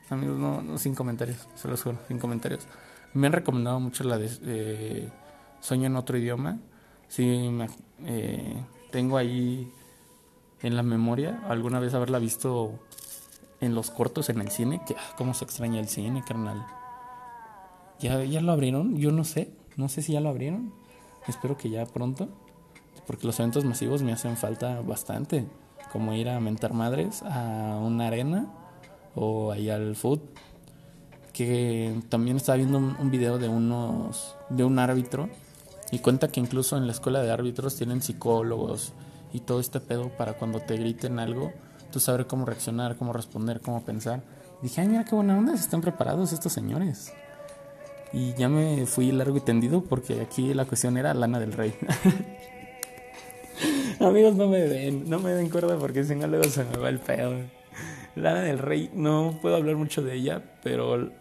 amigos, 0.09 0.37
no, 0.37 0.77
sin 0.77 0.95
comentarios, 0.95 1.47
se 1.55 1.67
los 1.67 1.81
juro, 1.81 1.99
sin 2.07 2.19
comentarios. 2.19 2.65
Me 3.13 3.27
han 3.27 3.33
recomendado 3.33 3.79
mucho 3.79 4.03
la 4.03 4.17
de 4.17 4.29
eh, 4.45 5.09
Sueño 5.59 5.87
en 5.87 5.95
otro 5.95 6.17
idioma. 6.17 6.59
Sí, 7.07 7.49
me, 7.49 7.67
tengo 8.91 9.17
ahí 9.17 9.71
en 10.61 10.75
la 10.75 10.83
memoria 10.83 11.41
alguna 11.47 11.79
vez 11.79 11.93
haberla 11.93 12.19
visto 12.19 12.79
en 13.61 13.75
los 13.75 13.91
cortos 13.91 14.29
en 14.29 14.39
el 14.39 14.49
cine, 14.49 14.81
que 14.85 14.95
ah, 14.97 15.15
cómo 15.17 15.33
se 15.33 15.45
extraña 15.45 15.79
el 15.79 15.87
cine, 15.87 16.23
carnal. 16.25 16.65
¿Ya, 17.99 18.23
¿Ya 18.23 18.41
lo 18.41 18.51
abrieron? 18.51 18.97
Yo 18.97 19.11
no 19.11 19.23
sé, 19.23 19.51
no 19.75 19.89
sé 19.89 20.01
si 20.01 20.13
ya 20.13 20.21
lo 20.21 20.29
abrieron. 20.29 20.73
Espero 21.27 21.57
que 21.57 21.69
ya 21.69 21.85
pronto, 21.85 22.29
porque 23.05 23.27
los 23.27 23.39
eventos 23.39 23.65
masivos 23.65 24.01
me 24.01 24.13
hacen 24.13 24.37
falta 24.37 24.81
bastante, 24.81 25.45
como 25.91 26.13
ir 26.13 26.29
a 26.29 26.39
mentar 26.39 26.73
madres 26.73 27.23
a 27.23 27.77
una 27.81 28.07
arena 28.07 28.47
o 29.15 29.51
ahí 29.51 29.69
al 29.69 29.95
food, 29.95 30.19
que 31.33 32.01
también 32.09 32.37
estaba 32.37 32.57
viendo 32.57 32.77
un, 32.77 33.11
video 33.11 33.37
de 33.37 33.49
unos 33.49 34.35
de 34.49 34.63
un 34.63 34.79
árbitro 34.79 35.29
y 35.91 35.99
cuenta 35.99 36.29
que 36.29 36.39
incluso 36.39 36.77
en 36.77 36.85
la 36.85 36.93
escuela 36.93 37.21
de 37.21 37.31
árbitros 37.31 37.75
tienen 37.75 38.01
psicólogos 38.01 38.93
y 39.33 39.41
todo 39.41 39.59
este 39.59 39.79
pedo 39.79 40.09
para 40.17 40.33
cuando 40.33 40.59
te 40.59 40.77
griten 40.77 41.19
algo, 41.19 41.53
tú 41.91 41.99
saber 41.99 42.27
cómo 42.27 42.45
reaccionar, 42.45 42.97
cómo 42.97 43.13
responder, 43.13 43.61
cómo 43.61 43.83
pensar. 43.83 44.21
dije, 44.61 44.81
ay, 44.81 44.87
mira 44.87 45.05
qué 45.05 45.15
buena 45.15 45.37
onda, 45.37 45.53
están 45.53 45.81
preparados 45.81 46.33
estos 46.33 46.53
señores. 46.53 47.13
Y 48.11 48.33
ya 48.33 48.49
me 48.49 48.85
fui 48.85 49.11
largo 49.11 49.37
y 49.37 49.41
tendido 49.41 49.83
porque 49.83 50.21
aquí 50.21 50.53
la 50.53 50.65
cuestión 50.65 50.97
era 50.97 51.13
Lana 51.13 51.39
del 51.39 51.53
Rey. 51.53 51.73
Amigos, 53.99 54.35
no 54.35 54.47
me 54.47 54.59
den, 54.59 55.09
no 55.09 55.19
me 55.19 55.31
den 55.31 55.49
cuerda 55.49 55.77
porque 55.77 56.03
si 56.03 56.15
no 56.15 56.27
luego 56.27 56.45
se 56.45 56.63
me 56.63 56.77
va 56.77 56.89
el 56.89 56.99
pedo. 56.99 57.35
Lana 58.15 58.41
del 58.41 58.57
Rey, 58.57 58.89
no 58.93 59.37
puedo 59.41 59.55
hablar 59.55 59.75
mucho 59.75 60.01
de 60.01 60.15
ella, 60.15 60.41
pero 60.63 61.11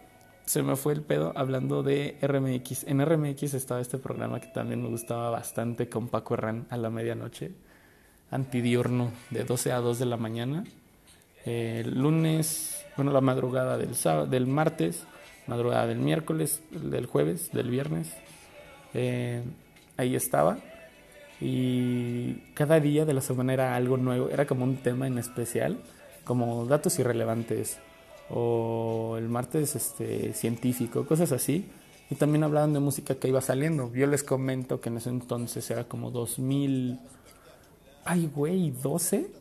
se 0.45 0.63
me 0.63 0.75
fue 0.75 0.93
el 0.93 1.03
pedo 1.03 1.31
hablando 1.35 1.83
de 1.83 2.17
RMX. 2.21 2.85
En 2.85 3.05
RMX 3.05 3.53
estaba 3.53 3.81
este 3.81 3.99
programa 3.99 4.39
que 4.39 4.47
también 4.47 4.81
me 4.81 4.89
gustaba 4.89 5.29
bastante 5.29 5.89
con 5.89 6.07
Paco 6.07 6.33
Herrán 6.33 6.65
a 6.71 6.77
la 6.77 6.89
medianoche, 6.89 7.53
antidiurno, 8.31 9.11
de 9.29 9.43
12 9.43 9.71
a 9.71 9.77
2 9.77 9.99
de 9.99 10.05
la 10.05 10.17
mañana. 10.17 10.63
El 11.45 11.99
lunes, 11.99 12.85
bueno, 12.95 13.11
la 13.11 13.21
madrugada 13.21 13.77
del, 13.77 13.95
sábado, 13.95 14.27
del 14.27 14.47
martes, 14.47 15.03
madrugada 15.47 15.87
del 15.87 15.99
miércoles, 15.99 16.61
del 16.71 17.05
jueves, 17.05 17.51
del 17.51 17.69
viernes. 17.69 18.13
Eh, 18.93 19.41
ahí 19.97 20.15
estaba. 20.15 20.57
Y 21.41 22.33
cada 22.53 22.79
día 22.79 23.05
de 23.05 23.13
la 23.13 23.21
semana 23.21 23.53
era 23.53 23.75
algo 23.75 23.97
nuevo, 23.97 24.29
era 24.29 24.45
como 24.45 24.65
un 24.65 24.77
tema 24.77 25.07
en 25.07 25.17
especial, 25.17 25.77
como 26.25 26.65
datos 26.65 26.99
irrelevantes 26.99 27.79
o 28.29 29.15
el 29.17 29.29
martes 29.29 29.75
este, 29.75 30.33
científico, 30.33 31.05
cosas 31.05 31.31
así. 31.31 31.65
Y 32.11 32.15
también 32.15 32.43
hablaban 32.43 32.73
de 32.73 32.79
música 32.79 33.15
que 33.15 33.27
iba 33.27 33.39
saliendo. 33.39 33.93
Yo 33.93 34.07
les 34.07 34.23
comento 34.23 34.81
que 34.81 34.89
en 34.89 34.97
ese 34.97 35.09
entonces 35.09 35.69
era 35.71 35.85
como 35.85 36.11
2000... 36.11 36.99
Ay, 38.05 38.31
güey, 38.33 38.71
12. 38.71 39.31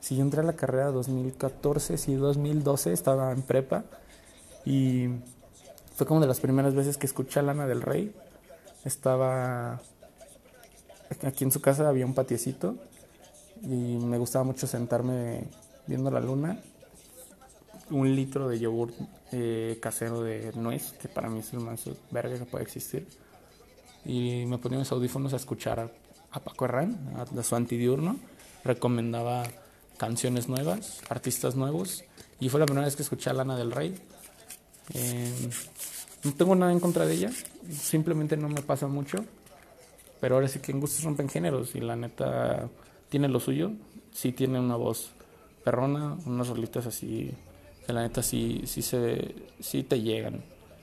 Si 0.00 0.16
yo 0.16 0.22
entré 0.22 0.40
a 0.40 0.44
la 0.44 0.54
carrera 0.54 0.90
2014, 0.90 1.98
si 1.98 2.14
2012 2.14 2.92
estaba 2.92 3.32
en 3.32 3.42
prepa. 3.42 3.84
Y 4.64 5.08
fue 5.94 6.06
como 6.06 6.20
de 6.20 6.26
las 6.26 6.40
primeras 6.40 6.74
veces 6.74 6.96
que 6.96 7.06
escuché 7.06 7.40
a 7.40 7.42
Lana 7.42 7.66
del 7.66 7.82
Rey. 7.82 8.14
Estaba... 8.84 9.80
Aquí 11.22 11.44
en 11.44 11.50
su 11.50 11.60
casa 11.60 11.88
había 11.88 12.06
un 12.06 12.14
patiecito. 12.14 12.76
Y 13.62 13.98
me 13.98 14.18
gustaba 14.18 14.44
mucho 14.44 14.66
sentarme 14.66 15.44
viendo 15.86 16.10
la 16.10 16.20
luna 16.20 16.60
un 17.90 18.14
litro 18.14 18.48
de 18.48 18.58
yogur 18.58 18.92
eh, 19.32 19.78
casero 19.80 20.22
de 20.22 20.52
nuez, 20.54 20.92
que 20.92 21.08
para 21.08 21.28
mí 21.28 21.40
es 21.40 21.52
el 21.52 21.60
más 21.60 21.84
verga 22.10 22.38
que 22.38 22.44
puede 22.44 22.64
existir. 22.64 23.06
Y 24.04 24.44
me 24.46 24.58
ponía 24.58 24.78
mis 24.78 24.90
audífonos 24.92 25.32
a 25.32 25.36
escuchar 25.36 25.90
a, 26.30 26.40
Paco 26.40 26.64
Herrán, 26.64 27.14
a, 27.16 27.42
su 27.42 27.56
antidiurno. 27.56 28.16
Recomendaba 28.64 29.44
canciones 29.96 30.48
nuevas, 30.48 31.00
artistas 31.08 31.56
nuevos. 31.56 32.04
Y 32.40 32.48
fue 32.48 32.60
la 32.60 32.66
primera 32.66 32.86
vez 32.86 32.96
que 32.96 33.02
escuché 33.02 33.30
a 33.30 33.32
Lana 33.32 33.56
del 33.56 33.72
Rey. 33.72 33.94
Eh, 34.94 35.50
no 36.24 36.32
tengo 36.34 36.54
nada 36.54 36.72
en 36.72 36.80
contra 36.80 37.06
de 37.06 37.14
ella, 37.14 37.30
simplemente 37.70 38.36
no 38.36 38.48
me 38.48 38.62
pasa 38.62 38.86
mucho. 38.86 39.24
Pero 40.20 40.34
ahora 40.34 40.48
sí 40.48 40.58
que 40.58 40.72
en 40.72 40.80
gustos 40.80 41.04
rompen 41.04 41.28
géneros 41.28 41.74
y 41.74 41.80
la 41.80 41.96
neta 41.96 42.68
tiene 43.08 43.28
lo 43.28 43.40
suyo. 43.40 43.72
Sí 44.12 44.32
tiene 44.32 44.58
una 44.58 44.76
voz 44.76 45.12
perrona, 45.64 46.16
unas 46.26 46.48
rolitas 46.48 46.86
así 46.86 47.32
la 47.92 48.02
neta 48.02 48.22
sí, 48.22 48.62
sí, 48.66 48.82
se, 48.82 49.34
sí 49.60 49.82
te 49.82 50.00
llegan. 50.00 50.42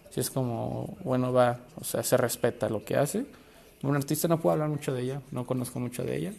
Sí 0.10 0.20
es 0.20 0.30
como, 0.30 0.98
bueno, 1.04 1.34
va, 1.34 1.60
o 1.80 1.84
sea, 1.84 2.04
se 2.04 2.18
respeta 2.18 2.70
lo 2.70 2.84
que 2.84 2.96
hace. 2.96 3.26
Un 3.84 3.96
artista 3.96 4.28
no 4.28 4.40
puedo 4.40 4.54
hablar 4.54 4.70
mucho 4.70 4.94
de 4.94 5.04
ella, 5.04 5.22
no 5.32 5.46
conozco 5.46 5.80
mucho 5.80 6.04
de 6.04 6.18
ella. 6.18 6.34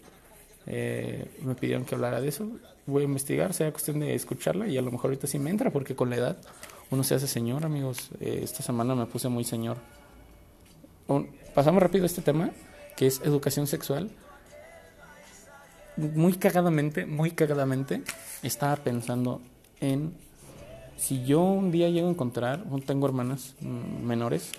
Eh, 0.66 1.31
me 1.42 1.55
pidieron 1.55 1.85
que 1.85 1.94
hablara 1.94 2.20
de 2.20 2.29
eso. 2.29 2.48
Voy 2.87 3.03
a 3.03 3.05
investigar, 3.05 3.55
sea 3.55 3.70
cuestión 3.70 4.01
de 4.01 4.14
escucharla 4.14 4.66
y 4.66 4.77
a 4.77 4.83
lo 4.83 4.90
mejor 4.90 5.11
ahorita 5.11 5.27
sí 5.27 5.38
me 5.38 5.51
entra 5.51 5.70
porque 5.70 5.94
con 5.94 6.11
la 6.11 6.16
edad 6.16 6.37
uno 6.90 7.05
se 7.05 7.14
hace 7.14 7.27
señor, 7.27 7.64
amigos. 7.64 8.11
Eh, 8.20 8.40
esta 8.42 8.62
semana 8.62 8.94
me 8.94 9.07
puse 9.07 9.29
muy 9.29 9.44
señor. 9.44 9.77
pasamos 11.55 11.83
rápido 11.83 12.05
a 12.05 12.07
este 12.07 12.22
tema, 12.22 12.51
que 12.96 13.07
es 13.07 13.20
educación 13.20 13.66
sexual. 13.66 14.11
Muy 15.96 16.35
cagadamente, 16.35 17.07
muy 17.07 17.33
cagadamente, 17.33 18.03
estaba 18.42 18.77
pensando 18.77 19.40
en 19.81 20.12
si 20.98 21.24
yo 21.24 21.42
un 21.42 21.70
día 21.70 21.88
llego 21.88 22.09
a 22.09 22.11
encontrar, 22.11 22.64
tengo 22.85 23.07
hermanas 23.07 23.55
mm, 23.61 24.05
menores, 24.05 24.53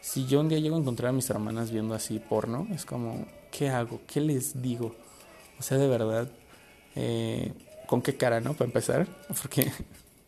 si 0.00 0.26
yo 0.26 0.40
un 0.40 0.48
día 0.48 0.58
llego 0.58 0.76
a 0.76 0.80
encontrar 0.80 1.10
a 1.10 1.12
mis 1.12 1.28
hermanas 1.30 1.70
viendo 1.70 1.94
así 1.94 2.18
porno, 2.18 2.66
es 2.72 2.84
como, 2.84 3.26
¿qué 3.50 3.68
hago? 3.68 4.00
¿Qué 4.06 4.20
les 4.20 4.62
digo? 4.62 4.94
O 5.58 5.62
sea, 5.62 5.78
de 5.78 5.88
verdad, 5.88 6.30
eh, 6.94 7.52
¿con 7.86 8.02
qué 8.02 8.16
cara, 8.16 8.40
no? 8.40 8.54
Para 8.54 8.66
empezar, 8.66 9.06
porque 9.42 9.72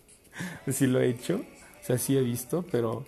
sí 0.73 0.87
lo 0.87 1.01
he 1.01 1.09
hecho, 1.09 1.37
o 1.37 1.85
sea, 1.85 1.99
sí 1.99 2.17
he 2.17 2.23
visto, 2.23 2.65
pero 2.71 3.05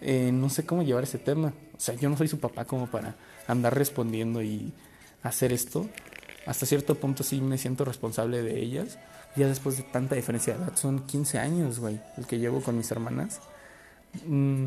eh, 0.00 0.30
no 0.32 0.50
sé 0.50 0.66
cómo 0.66 0.82
llevar 0.82 1.04
ese 1.04 1.18
tema. 1.18 1.52
O 1.76 1.80
sea, 1.80 1.94
yo 1.94 2.08
no 2.08 2.16
soy 2.16 2.28
su 2.28 2.38
papá 2.38 2.64
como 2.64 2.86
para 2.88 3.16
andar 3.46 3.76
respondiendo 3.76 4.42
y 4.42 4.72
hacer 5.22 5.52
esto. 5.52 5.88
Hasta 6.46 6.66
cierto 6.66 6.96
punto 6.96 7.22
sí 7.22 7.40
me 7.40 7.58
siento 7.58 7.84
responsable 7.84 8.42
de 8.42 8.60
ellas 8.60 8.98
ya 9.36 9.46
después 9.46 9.76
de 9.76 9.82
tanta 9.84 10.14
diferencia 10.14 10.54
de 10.54 10.64
edad, 10.64 10.76
son 10.76 11.06
15 11.06 11.38
años, 11.38 11.78
güey, 11.78 12.00
el 12.18 12.26
que 12.26 12.38
llevo 12.38 12.60
con 12.60 12.76
mis 12.76 12.90
hermanas. 12.90 13.40
Mm, 14.26 14.66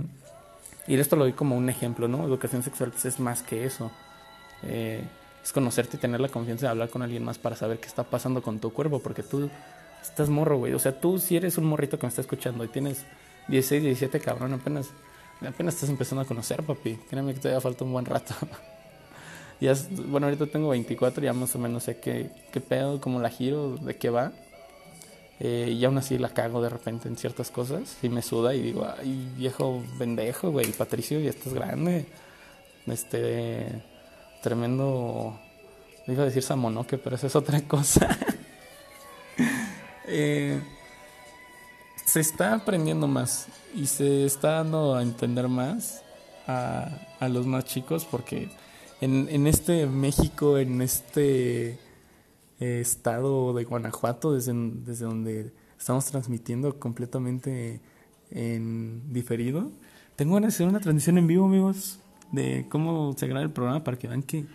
y 0.87 0.99
esto 0.99 1.15
lo 1.15 1.23
doy 1.23 1.33
como 1.33 1.55
un 1.55 1.69
ejemplo, 1.69 2.07
¿no? 2.07 2.25
Educación 2.25 2.63
sexual 2.63 2.91
pues, 2.91 3.05
es 3.05 3.19
más 3.19 3.41
que 3.41 3.65
eso. 3.65 3.91
Eh, 4.63 5.03
es 5.43 5.51
conocerte 5.51 5.97
y 5.97 5.99
tener 5.99 6.19
la 6.19 6.29
confianza 6.29 6.65
de 6.65 6.71
hablar 6.71 6.89
con 6.89 7.01
alguien 7.01 7.23
más 7.23 7.37
para 7.37 7.55
saber 7.55 7.79
qué 7.79 7.87
está 7.87 8.03
pasando 8.03 8.41
con 8.41 8.59
tu 8.59 8.73
cuerpo, 8.73 8.99
porque 8.99 9.23
tú 9.23 9.49
estás 10.01 10.29
morro, 10.29 10.57
güey. 10.57 10.73
O 10.73 10.79
sea, 10.79 10.99
tú 10.99 11.19
si 11.19 11.37
eres 11.37 11.57
un 11.57 11.65
morrito 11.65 11.99
que 11.99 12.05
me 12.05 12.09
está 12.09 12.21
escuchando 12.21 12.63
y 12.63 12.67
tienes 12.67 13.05
16, 13.47 13.83
17, 13.83 14.19
cabrón, 14.19 14.53
apenas, 14.53 14.89
apenas 15.47 15.75
estás 15.75 15.89
empezando 15.89 16.21
a 16.21 16.25
conocer, 16.25 16.63
papi. 16.63 16.95
Créeme 17.09 17.33
que 17.33 17.39
todavía 17.39 17.61
falta 17.61 17.83
un 17.83 17.91
buen 17.91 18.05
rato. 18.05 18.33
ya, 19.61 19.73
bueno, 20.07 20.27
ahorita 20.27 20.47
tengo 20.47 20.69
24, 20.69 21.23
ya 21.23 21.33
más 21.33 21.55
o 21.55 21.59
menos 21.59 21.83
sé 21.83 21.99
qué, 21.99 22.31
qué 22.51 22.59
pedo, 22.59 22.99
cómo 22.99 23.19
la 23.19 23.29
giro, 23.29 23.77
de 23.77 23.95
qué 23.97 24.09
va. 24.09 24.31
Eh, 25.39 25.75
y 25.77 25.83
aún 25.83 25.97
así 25.97 26.17
la 26.17 26.29
cago 26.29 26.61
de 26.61 26.69
repente 26.69 27.09
en 27.09 27.17
ciertas 27.17 27.51
cosas 27.51 27.97
y 28.01 28.07
me 28.07 28.21
suda 28.21 28.55
y 28.55 28.61
digo, 28.61 28.87
ay 28.97 29.29
viejo 29.35 29.83
pendejo, 29.99 30.51
güey, 30.51 30.71
Patricio, 30.71 31.19
ya 31.19 31.29
estás 31.29 31.53
grande. 31.53 32.05
Este, 32.87 33.83
tremendo, 34.41 35.37
iba 36.07 36.23
a 36.23 36.25
decir 36.25 36.43
Samonoque, 36.43 36.97
pero 36.97 37.15
esa 37.15 37.27
es 37.27 37.35
otra 37.35 37.61
cosa. 37.67 38.17
Eh, 40.07 40.61
se 42.05 42.19
está 42.19 42.53
aprendiendo 42.53 43.07
más 43.07 43.47
y 43.73 43.87
se 43.87 44.25
está 44.25 44.51
dando 44.51 44.95
a 44.95 45.01
entender 45.01 45.47
más 45.47 46.03
a, 46.47 46.89
a 47.19 47.27
los 47.27 47.45
más 47.45 47.65
chicos 47.65 48.05
porque 48.05 48.49
en, 49.01 49.27
en 49.29 49.47
este 49.47 49.87
México, 49.87 50.57
en 50.57 50.81
este 50.81 51.79
estado 52.59 53.53
de 53.53 53.63
Guanajuato, 53.63 54.33
desde, 54.33 54.53
desde 54.53 55.05
donde 55.05 55.51
estamos 55.77 56.05
transmitiendo 56.05 56.79
completamente 56.79 57.81
en 58.31 59.13
diferido. 59.13 59.71
Tengo 60.15 60.35
ganas 60.35 60.53
de 60.53 60.55
hacer 60.55 60.67
una 60.67 60.79
transmisión 60.79 61.17
en 61.17 61.27
vivo, 61.27 61.45
amigos, 61.45 61.99
de 62.31 62.65
cómo 62.69 63.13
se 63.17 63.27
graba 63.27 63.43
el 63.43 63.51
programa 63.51 63.83
para 63.83 63.97
que 63.97 64.07
vean 64.07 64.23
que 64.23 64.45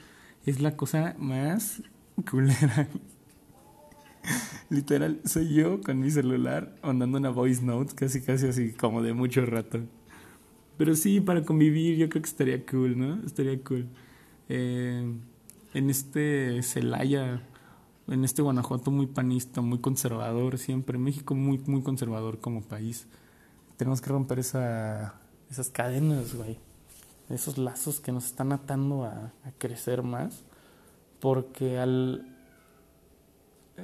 es 0.46 0.60
la 0.60 0.76
cosa 0.76 1.14
más 1.18 1.82
culera. 2.30 2.88
Literal, 4.68 5.20
soy 5.24 5.54
yo 5.54 5.80
con 5.82 6.00
mi 6.00 6.10
celular 6.10 6.74
mandando 6.82 7.18
una 7.18 7.30
voice 7.30 7.62
note, 7.62 7.94
casi 7.94 8.20
casi 8.20 8.46
así 8.46 8.72
como 8.72 9.02
de 9.02 9.12
mucho 9.12 9.44
rato. 9.44 9.80
Pero 10.76 10.94
sí, 10.94 11.20
para 11.20 11.44
convivir 11.44 11.96
yo 11.98 12.08
creo 12.08 12.22
que 12.22 12.28
estaría 12.28 12.64
cool, 12.64 12.98
¿no? 12.98 13.24
Estaría 13.26 13.60
cool. 13.62 13.86
Eh, 14.48 15.12
en 15.74 15.90
este 15.90 16.62
Celaya 16.62 17.42
en 18.10 18.24
este 18.24 18.42
Guanajuato 18.42 18.90
muy 18.90 19.06
panista, 19.06 19.60
muy 19.60 19.78
conservador 19.78 20.58
siempre, 20.58 20.98
México 20.98 21.34
muy, 21.34 21.58
muy 21.58 21.82
conservador 21.82 22.40
como 22.40 22.62
país. 22.62 23.06
Tenemos 23.76 24.00
que 24.00 24.10
romper 24.10 24.40
esa, 24.40 25.20
esas 25.48 25.70
cadenas, 25.70 26.34
güey, 26.34 26.58
esos 27.28 27.56
lazos 27.56 28.00
que 28.00 28.10
nos 28.10 28.26
están 28.26 28.52
atando 28.52 29.04
a, 29.04 29.32
crecer 29.58 30.02
más, 30.02 30.42
porque 31.20 31.78
al... 31.78 32.36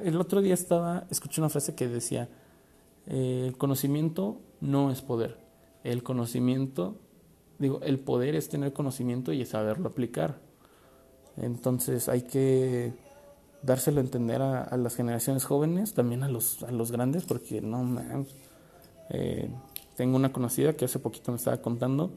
El 0.03 0.21
otro 0.21 0.43
día 0.43 0.53
estaba, 0.53 1.07
escuché 1.09 1.41
una 1.41 1.49
frase 1.49 1.75
que 1.75 1.89
decía, 1.89 2.29
el 3.07 3.57
conocimiento 3.57 4.41
no 4.61 4.91
es 4.91 5.01
poder, 5.01 5.39
el 5.85 6.03
conocimiento, 6.03 6.99
digo, 7.59 7.81
el 7.83 7.99
poder 7.99 8.35
es 8.35 8.51
tener 8.51 8.75
conocimiento 8.75 9.33
y 9.33 9.47
saberlo 9.47 9.89
aplicar. 9.89 10.39
Entonces 11.39 12.11
hay 12.11 12.23
que 12.23 12.93
dárselo 13.63 14.01
a 14.01 14.05
entender 14.05 14.43
a, 14.43 14.77
las 14.77 14.95
generaciones 14.95 15.45
jóvenes, 15.45 15.95
también 15.95 16.23
a 16.23 16.29
los, 16.29 16.63
a 16.63 16.71
los 16.71 16.93
grandes, 16.93 17.25
porque 17.25 17.61
no, 17.61 17.83
man, 17.83 18.27
eh, 19.11 19.51
tengo 19.97 20.17
una 20.17 20.33
conocida 20.33 20.75
que 20.75 20.85
hace 20.85 20.99
poquito 20.99 21.33
me 21.33 21.39
estaba 21.39 21.57
contando, 21.59 22.11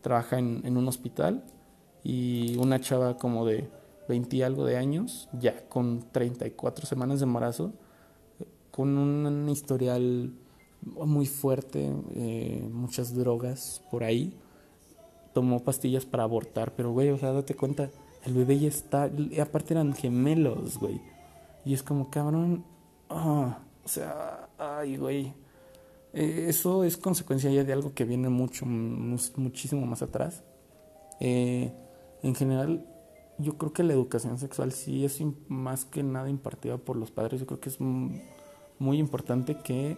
trabaja 0.00 0.38
en, 0.38 0.62
en 0.64 0.76
un 0.76 0.88
hospital 0.88 1.44
y 2.02 2.56
una 2.58 2.80
chava 2.80 3.16
como 3.16 3.46
de 3.46 3.68
20 4.08 4.36
y 4.36 4.42
algo 4.42 4.64
de 4.64 4.76
años, 4.76 5.28
ya 5.32 5.68
con 5.68 6.04
34 6.12 6.86
semanas 6.86 7.20
de 7.20 7.24
embarazo, 7.24 7.72
con 8.70 8.98
un 8.98 9.48
historial 9.48 10.32
muy 10.84 11.26
fuerte, 11.26 11.92
eh, 12.14 12.68
muchas 12.70 13.14
drogas 13.14 13.82
por 13.90 14.04
ahí, 14.04 14.34
tomó 15.32 15.60
pastillas 15.64 16.04
para 16.04 16.24
abortar, 16.24 16.74
pero 16.76 16.92
güey, 16.92 17.10
o 17.10 17.18
sea, 17.18 17.32
date 17.32 17.54
cuenta, 17.54 17.90
el 18.24 18.34
bebé 18.34 18.58
ya 18.58 18.68
está, 18.68 19.10
aparte 19.40 19.74
eran 19.74 19.92
gemelos, 19.94 20.78
güey, 20.78 21.00
y 21.64 21.74
es 21.74 21.82
como, 21.82 22.10
cabrón, 22.10 22.64
ah, 23.10 23.58
o 23.84 23.88
sea, 23.88 24.48
ay, 24.58 24.96
güey, 24.96 25.34
eh, 26.12 26.46
eso 26.48 26.84
es 26.84 26.96
consecuencia 26.96 27.50
ya 27.50 27.64
de 27.64 27.72
algo 27.72 27.92
que 27.92 28.04
viene 28.04 28.28
mucho, 28.28 28.66
muchísimo 28.66 29.84
más 29.84 30.02
atrás. 30.02 30.42
Eh, 31.20 31.72
en 32.22 32.34
general, 32.34 32.86
yo 33.38 33.58
creo 33.58 33.72
que 33.72 33.82
la 33.82 33.92
educación 33.92 34.38
sexual 34.38 34.72
sí 34.72 35.04
es 35.04 35.20
más 35.48 35.84
que 35.84 36.02
nada 36.02 36.30
impartida 36.30 36.78
por 36.78 36.96
los 36.96 37.10
padres. 37.10 37.40
Yo 37.40 37.46
creo 37.46 37.60
que 37.60 37.68
es 37.68 37.80
muy 37.80 38.98
importante 38.98 39.56
que 39.58 39.96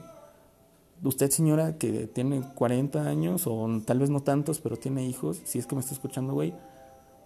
usted, 1.03 1.31
señora, 1.31 1.77
que 1.77 2.07
tiene 2.07 2.43
40 2.55 3.07
años 3.07 3.47
o 3.47 3.69
tal 3.85 3.99
vez 3.99 4.11
no 4.11 4.21
tantos, 4.21 4.61
pero 4.61 4.77
tiene 4.77 5.07
hijos, 5.07 5.43
si 5.45 5.59
es 5.59 5.67
que 5.67 5.75
me 5.75 5.83
está 5.83 5.93
escuchando, 5.93 6.33
güey, 6.33 6.55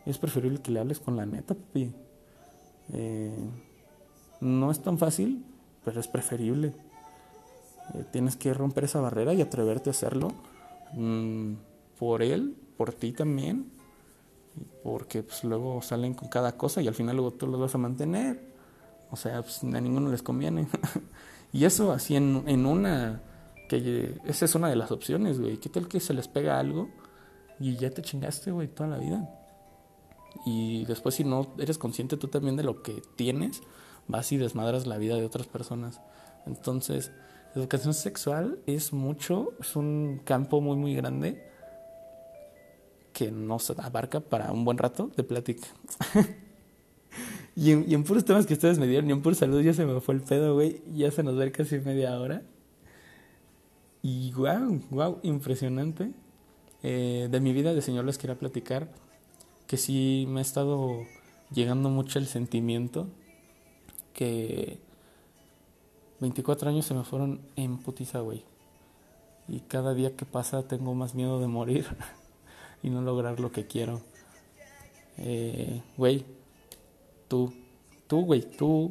es 0.07 0.19
preferible 0.19 0.61
que 0.61 0.71
le 0.71 0.81
hables 0.81 1.01
con 1.01 1.17
la 1.17 1.27
neta, 1.27 1.55
papi. 1.55 1.93
Eh, 2.93 3.49
no 4.41 4.71
es 4.71 4.83
tan 4.83 4.99
fácil, 4.99 5.45
pero 5.85 6.01
es 6.01 6.09
preferible. 6.09 6.75
Eh, 7.95 8.05
tienes 8.13 8.37
que 8.37 8.53
romper 8.55 8.85
esa 8.85 9.01
barrera 9.01 9.35
y 9.35 9.43
atreverte 9.43 9.91
a 9.91 9.93
hacerlo 9.93 10.33
mm, 10.95 11.55
por 11.99 12.23
él, 12.23 12.57
por 12.77 12.93
ti 12.93 13.13
también 13.13 13.81
porque 14.83 15.23
pues 15.23 15.45
luego 15.45 15.83
salen 15.83 16.15
con 16.15 16.29
cada 16.29 16.57
cosa 16.57 16.81
y 16.83 16.89
al 16.89 16.95
final 16.95 17.17
luego 17.17 17.33
tú 17.33 17.47
los 17.47 17.61
vas 17.61 17.75
a 17.75 17.79
mantener. 17.79 18.51
O 19.11 19.17
sea, 19.17 19.43
pues 19.43 19.63
a 19.63 19.81
ninguno 19.81 20.11
les 20.11 20.23
conviene. 20.23 20.69
y 21.53 21.65
eso 21.65 21.93
así 21.93 22.17
en, 22.17 22.45
en 22.47 22.67
una, 22.67 23.23
que 23.69 24.15
esa 24.25 24.45
es 24.45 24.55
una 24.55 24.69
de 24.69 24.77
las 24.77 24.91
opciones, 24.91 25.41
güey. 25.41 25.59
¿Qué 25.59 25.69
tal 25.69 25.89
que 25.89 26.01
se 26.01 26.15
les 26.15 26.29
pega 26.29 26.59
algo 26.59 26.89
y 27.59 27.77
ya 27.77 27.91
te 27.91 28.03
chingaste, 28.03 28.51
güey, 28.51 28.69
toda 28.69 28.91
la 28.91 28.99
vida? 28.99 29.29
Y 30.45 30.85
después 30.87 31.15
si 31.15 31.25
no 31.25 31.53
eres 31.59 31.79
consciente 31.79 32.17
tú 32.17 32.29
también 32.29 32.57
de 32.57 32.63
lo 32.63 32.83
que 32.83 33.03
tienes, 33.17 33.63
vas 34.09 34.33
y 34.33 34.37
desmadras 34.37 34.87
la 34.87 34.99
vida 34.99 35.17
de 35.17 35.25
otras 35.25 35.47
personas. 35.47 36.01
Entonces, 36.47 37.13
educación 37.55 37.95
sexual 37.95 38.59
es 38.67 38.93
mucho, 38.93 39.53
es 39.61 39.77
un 39.77 40.21
campo 40.25 40.61
muy, 40.61 40.77
muy 40.77 40.95
grande 40.95 41.51
que 43.13 43.31
nos 43.31 43.71
abarca 43.71 44.21
para 44.21 44.53
un 44.53 44.65
buen 44.65 44.79
rato 44.79 45.11
de 45.17 45.25
plática. 45.25 45.69
y, 47.57 47.73
en, 47.73 48.05
puros 48.05 48.25
temas 48.25 48.47
que 48.47 48.55
ustedes 48.55 48.79
me 48.79 48.87
dieron, 48.87 49.09
y 49.11 49.13
en 49.13 49.23
puros 49.23 49.39
saludos 49.39 49.65
ya 49.65 49.75
se 49.75 49.85
me 49.85 50.01
fue 50.01 50.15
el 50.15 50.23
pedo, 50.23 50.55
güey. 50.55 50.83
Ya 50.95 51.11
se 51.11 51.23
nos 51.23 51.37
ve 51.37 51.53
casi 51.53 51.79
media 51.81 52.19
hora. 52.19 52.43
Y 54.03 54.33
wow, 54.33 54.81
wow, 54.91 55.19
impresionante. 55.23 56.13
Eh, 56.83 57.29
de 57.31 57.41
mi 57.41 57.53
vida 57.53 57.75
de 57.75 57.83
señor 57.83 58.07
les 58.07 58.17
quería 58.17 58.39
platicar 58.39 58.89
que 59.71 59.77
sí 59.77 60.25
me 60.27 60.41
ha 60.41 60.43
estado 60.43 61.07
llegando 61.53 61.91
mucho 61.91 62.19
el 62.19 62.27
sentimiento 62.27 63.07
que 64.13 64.81
24 66.19 66.71
años 66.71 66.87
se 66.87 66.93
me 66.93 67.05
fueron 67.05 67.41
en 67.55 67.79
putiza, 67.79 68.19
güey. 68.19 68.43
Y 69.47 69.61
cada 69.61 69.95
día 69.95 70.17
que 70.17 70.25
pasa 70.25 70.65
tengo 70.65 70.93
más 70.97 71.15
miedo 71.15 71.39
de 71.39 71.47
morir. 71.47 71.87
y 72.83 72.91
no 72.91 73.01
lograr 73.01 73.39
lo 73.39 73.53
que 73.53 73.69
quiero. 73.69 74.01
Eh, 75.19 75.81
güey, 75.97 76.25
tú, 77.29 77.53
tú, 78.09 78.25
güey, 78.25 78.41
tú, 78.41 78.91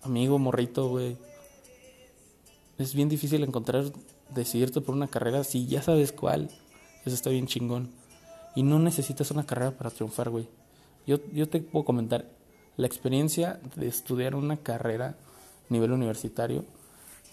amigo, 0.00 0.38
morrito, 0.38 0.88
güey. 0.88 1.18
Es 2.78 2.94
bien 2.94 3.10
difícil 3.10 3.44
encontrar, 3.44 3.84
decidirte 4.30 4.80
por 4.80 4.94
una 4.94 5.08
carrera 5.08 5.44
si 5.44 5.66
ya 5.66 5.82
sabes 5.82 6.10
cuál. 6.10 6.48
Eso 7.04 7.14
está 7.14 7.28
bien 7.28 7.46
chingón. 7.46 7.99
Y 8.54 8.62
no 8.62 8.78
necesitas 8.78 9.30
una 9.30 9.46
carrera 9.46 9.72
para 9.72 9.90
triunfar, 9.90 10.30
güey. 10.30 10.48
Yo, 11.06 11.18
yo 11.32 11.48
te 11.48 11.60
puedo 11.60 11.84
comentar, 11.84 12.26
la 12.76 12.86
experiencia 12.86 13.60
de 13.76 13.88
estudiar 13.88 14.34
una 14.34 14.56
carrera 14.56 15.08
a 15.08 15.72
nivel 15.72 15.92
universitario 15.92 16.64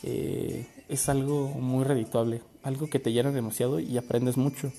eh, 0.03 0.67
es 0.89 1.09
algo 1.09 1.47
muy 1.49 1.83
redituable, 1.83 2.41
algo 2.63 2.89
que 2.89 2.99
te 2.99 3.11
llena 3.11 3.31
demasiado 3.31 3.79
y 3.79 3.97
aprendes 3.97 4.37
mucho. 4.37 4.71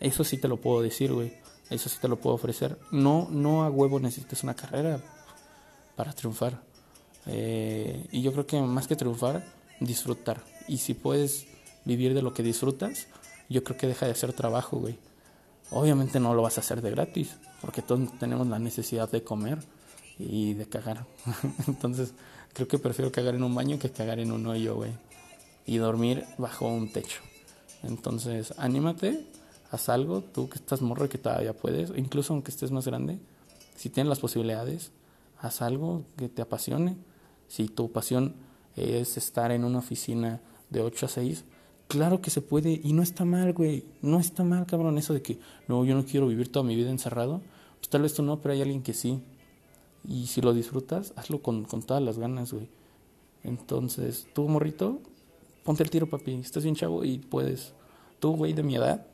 Eso 0.00 0.24
sí 0.24 0.38
te 0.38 0.48
lo 0.48 0.58
puedo 0.58 0.82
decir, 0.82 1.12
güey. 1.12 1.32
Eso 1.70 1.88
sí 1.88 1.98
te 2.00 2.08
lo 2.08 2.16
puedo 2.16 2.36
ofrecer. 2.36 2.78
No, 2.90 3.28
no 3.30 3.64
a 3.64 3.70
huevo 3.70 3.98
necesitas 3.98 4.42
una 4.44 4.54
carrera 4.54 5.00
para 5.96 6.12
triunfar. 6.12 6.62
Eh, 7.26 8.06
y 8.12 8.22
yo 8.22 8.32
creo 8.32 8.46
que 8.46 8.60
más 8.60 8.86
que 8.86 8.96
triunfar, 8.96 9.44
disfrutar. 9.80 10.42
Y 10.68 10.78
si 10.78 10.94
puedes 10.94 11.46
vivir 11.84 12.14
de 12.14 12.22
lo 12.22 12.32
que 12.32 12.42
disfrutas, 12.42 13.08
yo 13.48 13.64
creo 13.64 13.76
que 13.76 13.88
deja 13.88 14.06
de 14.06 14.14
ser 14.14 14.32
trabajo, 14.32 14.78
güey. 14.78 14.98
Obviamente 15.70 16.20
no 16.20 16.34
lo 16.34 16.42
vas 16.42 16.58
a 16.58 16.60
hacer 16.60 16.80
de 16.80 16.90
gratis, 16.90 17.36
porque 17.60 17.82
todos 17.82 18.16
tenemos 18.18 18.46
la 18.46 18.58
necesidad 18.58 19.10
de 19.10 19.22
comer 19.22 19.58
y 20.18 20.54
de 20.54 20.66
cagar. 20.66 21.06
Entonces, 21.66 22.14
creo 22.52 22.68
que 22.68 22.78
prefiero 22.78 23.10
cagar 23.12 23.34
en 23.34 23.42
un 23.42 23.54
baño 23.54 23.78
que 23.78 23.90
cagar 23.90 24.18
en 24.18 24.32
un 24.32 24.46
hoyo, 24.46 24.76
güey. 24.76 24.92
Y 25.66 25.78
dormir 25.78 26.24
bajo 26.38 26.68
un 26.68 26.92
techo. 26.92 27.20
Entonces, 27.82 28.54
anímate, 28.56 29.26
haz 29.70 29.88
algo, 29.88 30.22
tú 30.22 30.48
que 30.48 30.56
estás 30.56 30.82
morro 30.82 31.08
que 31.08 31.18
todavía 31.18 31.52
puedes, 31.52 31.90
incluso 31.96 32.32
aunque 32.32 32.50
estés 32.50 32.70
más 32.70 32.86
grande, 32.86 33.18
si 33.76 33.90
tienes 33.90 34.08
las 34.08 34.20
posibilidades, 34.20 34.92
haz 35.38 35.62
algo 35.62 36.04
que 36.16 36.28
te 36.28 36.42
apasione. 36.42 36.96
Si 37.48 37.68
tu 37.68 37.92
pasión 37.92 38.34
es 38.74 39.16
estar 39.16 39.50
en 39.50 39.64
una 39.64 39.78
oficina 39.78 40.40
de 40.70 40.80
8 40.80 41.06
a 41.06 41.08
6, 41.08 41.44
claro 41.88 42.20
que 42.20 42.30
se 42.30 42.40
puede 42.40 42.80
y 42.82 42.92
no 42.92 43.02
está 43.02 43.24
mal, 43.24 43.52
güey. 43.52 43.84
No 44.02 44.20
está 44.20 44.44
mal, 44.44 44.66
cabrón, 44.66 44.98
eso 44.98 45.14
de 45.14 45.22
que 45.22 45.38
no, 45.68 45.84
yo 45.84 45.94
no 45.94 46.04
quiero 46.04 46.26
vivir 46.26 46.50
toda 46.50 46.64
mi 46.64 46.76
vida 46.76 46.90
encerrado. 46.90 47.42
Pues 47.78 47.88
tal 47.88 48.02
vez 48.02 48.14
tú 48.14 48.22
no, 48.22 48.40
pero 48.40 48.54
hay 48.54 48.62
alguien 48.62 48.82
que 48.82 48.94
sí. 48.94 49.20
Y 50.04 50.26
si 50.26 50.40
lo 50.40 50.54
disfrutas, 50.54 51.12
hazlo 51.16 51.42
con, 51.42 51.64
con 51.64 51.82
todas 51.82 52.02
las 52.02 52.18
ganas, 52.18 52.52
güey. 52.52 52.68
Entonces, 53.42 54.26
tú, 54.34 54.48
morrito, 54.48 55.00
ponte 55.64 55.82
el 55.82 55.90
tiro, 55.90 56.08
papi. 56.08 56.34
Estás 56.34 56.62
bien 56.62 56.74
chavo 56.74 57.04
y 57.04 57.18
puedes. 57.18 57.74
Tú, 58.20 58.36
güey, 58.36 58.52
de 58.52 58.62
mi 58.62 58.76
edad, 58.76 59.06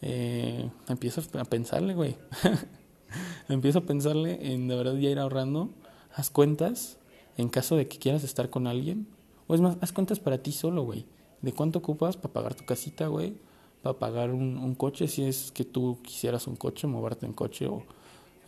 eh, 0.00 0.70
a 0.88 1.44
pensarle, 1.44 1.94
güey. 1.94 2.16
empiezo 3.48 3.80
a 3.80 3.82
pensarle 3.82 4.52
en 4.52 4.68
de 4.68 4.76
verdad 4.76 4.96
ya 4.96 5.10
ir 5.10 5.18
ahorrando. 5.18 5.70
Haz 6.14 6.30
cuentas 6.30 6.98
en 7.36 7.48
caso 7.48 7.76
de 7.76 7.88
que 7.88 7.98
quieras 7.98 8.24
estar 8.24 8.50
con 8.50 8.66
alguien. 8.66 9.06
O 9.46 9.54
es 9.54 9.60
más, 9.60 9.76
haz 9.80 9.92
cuentas 9.92 10.18
para 10.18 10.38
ti 10.38 10.52
solo, 10.52 10.82
güey. 10.82 11.06
De 11.42 11.52
cuánto 11.52 11.80
ocupas 11.80 12.16
para 12.16 12.32
pagar 12.32 12.54
tu 12.54 12.64
casita, 12.64 13.08
güey. 13.08 13.34
Para 13.82 13.98
pagar 13.98 14.30
un, 14.30 14.74
coche, 14.76 15.08
si 15.08 15.24
es 15.24 15.50
que 15.50 15.64
tú 15.64 15.98
quisieras 16.02 16.46
un 16.46 16.54
coche, 16.54 16.86
moverte 16.86 17.26
en 17.26 17.32
coche 17.32 17.66
o 17.66 17.82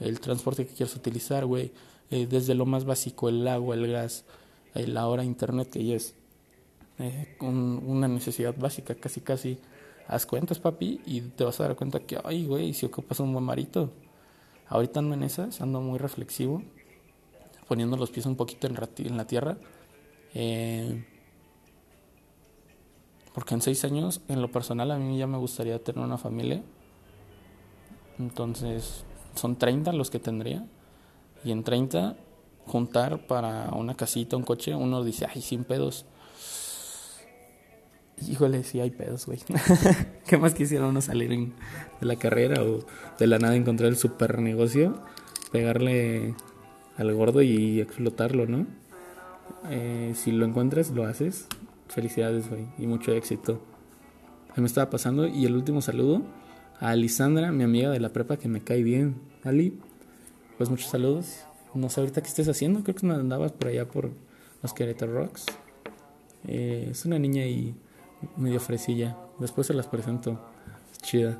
el 0.01 0.21
transporte 0.21 0.65
que 0.65 0.75
quieras 0.75 0.95
utilizar, 0.95 1.45
güey. 1.45 1.73
Eh, 2.11 2.27
desde 2.27 2.55
lo 2.55 2.67
más 2.67 2.85
básico, 2.85 3.29
el 3.29 3.47
agua, 3.49 3.75
el 3.75 3.91
gas, 3.91 4.25
eh, 4.75 4.87
la 4.87 5.09
hora 5.09 5.25
internet, 5.25 5.71
que 5.71 5.85
ya 5.85 5.97
es 5.97 6.15
eh, 6.99 7.37
una 7.41 8.07
necesidad 8.07 8.55
básica, 8.57 8.95
casi, 8.95 9.21
casi 9.21 9.59
haz 10.07 10.27
cuentas, 10.27 10.61
papi, 10.61 11.01
y 11.07 11.21
te 11.23 11.45
vas 11.45 11.59
a 11.61 11.65
dar 11.65 11.77
cuenta 11.77 12.01
que, 12.01 12.19
ay, 12.23 12.47
güey, 12.47 12.73
si 12.73 12.87
ocupas 12.87 13.19
un 13.21 13.33
buen 13.33 13.45
marito. 13.45 13.91
Ahorita 14.69 15.01
ando 15.01 15.15
en 15.15 15.25
esas, 15.25 15.61
ando 15.61 15.81
muy 15.81 15.99
reflexivo, 15.99 16.63
poniendo 17.69 17.97
los 17.97 18.11
pies 18.11 18.27
un 18.27 18.37
poquito 18.37 18.67
en, 18.67 18.77
en 18.99 19.17
la 19.17 19.27
tierra. 19.27 19.59
Eh, 20.35 21.05
porque 23.35 23.55
en 23.55 23.61
seis 23.61 23.85
años, 23.85 24.21
en 24.29 24.41
lo 24.41 24.51
personal, 24.51 24.93
a 24.93 24.99
mí 24.99 25.19
ya 25.19 25.27
me 25.27 25.39
gustaría 25.39 25.83
tener 25.83 26.05
una 26.05 26.19
familia. 26.19 26.63
Entonces, 28.19 29.05
son 29.35 29.57
30 29.57 29.93
los 29.93 30.09
que 30.09 30.21
tendría. 30.21 30.65
Y 31.45 31.51
en 31.51 31.65
30, 31.65 32.17
juntar 32.65 33.27
para 33.27 33.71
una 33.73 33.97
casita, 33.97 34.37
un 34.37 34.45
coche, 34.45 34.77
uno 34.77 35.03
dice, 35.03 35.27
ay, 35.29 35.43
sin 35.43 35.65
pedos. 35.65 36.07
Híjole, 38.29 38.63
sí 38.63 38.79
hay 38.79 38.91
pedos, 38.91 39.27
güey. 39.27 39.41
¿Qué 40.29 40.37
más 40.37 40.55
quisiera 40.55 40.87
uno 40.87 41.01
salir 41.01 41.31
de 41.31 42.07
la 42.07 42.15
carrera 42.15 42.63
o 42.63 42.87
de 43.19 43.27
la 43.27 43.41
nada 43.41 43.57
encontrar 43.57 43.89
el 43.89 43.97
super 43.97 44.39
negocio? 44.39 45.03
Pegarle 45.51 46.37
al 46.97 47.13
gordo 47.13 47.43
y 47.43 47.81
explotarlo, 47.81 48.47
¿no? 48.47 48.69
Eh, 49.71 50.13
si 50.15 50.31
lo 50.31 50.47
encuentras, 50.47 50.91
lo 50.91 51.05
haces. 51.05 51.49
Felicidades, 51.95 52.51
güey. 52.51 52.67
Y 52.77 52.89
mucho 52.89 53.13
éxito. 53.13 53.61
Me 54.57 54.67
estaba 54.67 54.91
pasando. 54.91 55.29
Y 55.29 55.47
el 55.47 55.55
último 55.55 55.81
saludo 55.81 56.23
a 56.81 56.91
Alisandra, 56.91 57.53
mi 57.53 57.63
amiga 57.63 57.91
de 57.91 58.01
la 58.01 58.09
prepa 58.09 58.37
que 58.37 58.49
me 58.49 58.63
cae 58.63 58.83
bien. 58.83 59.15
Ali, 59.45 59.79
pues 60.59 60.71
muchos 60.71 60.91
saludos. 60.91 61.45
No 61.73 61.89
sé 61.89 62.01
ahorita 62.01 62.21
qué 62.21 62.27
estés 62.27 62.49
haciendo. 62.49 62.83
Creo 62.83 62.97
que 62.97 63.07
andabas 63.07 63.53
por 63.53 63.69
allá 63.69 63.87
por 63.87 64.11
los 64.61 64.75
Querétaro 64.75 65.15
Rocks. 65.15 65.47
Eh, 66.49 66.89
es 66.91 67.05
una 67.05 67.21
niña 67.21 67.47
y 67.47 67.77
medio 68.37 68.59
fresilla. 68.59 69.17
Después 69.39 69.69
se 69.69 69.75
las 69.75 69.87
presento. 69.87 70.41
Es 70.91 70.99
chida. 70.99 71.39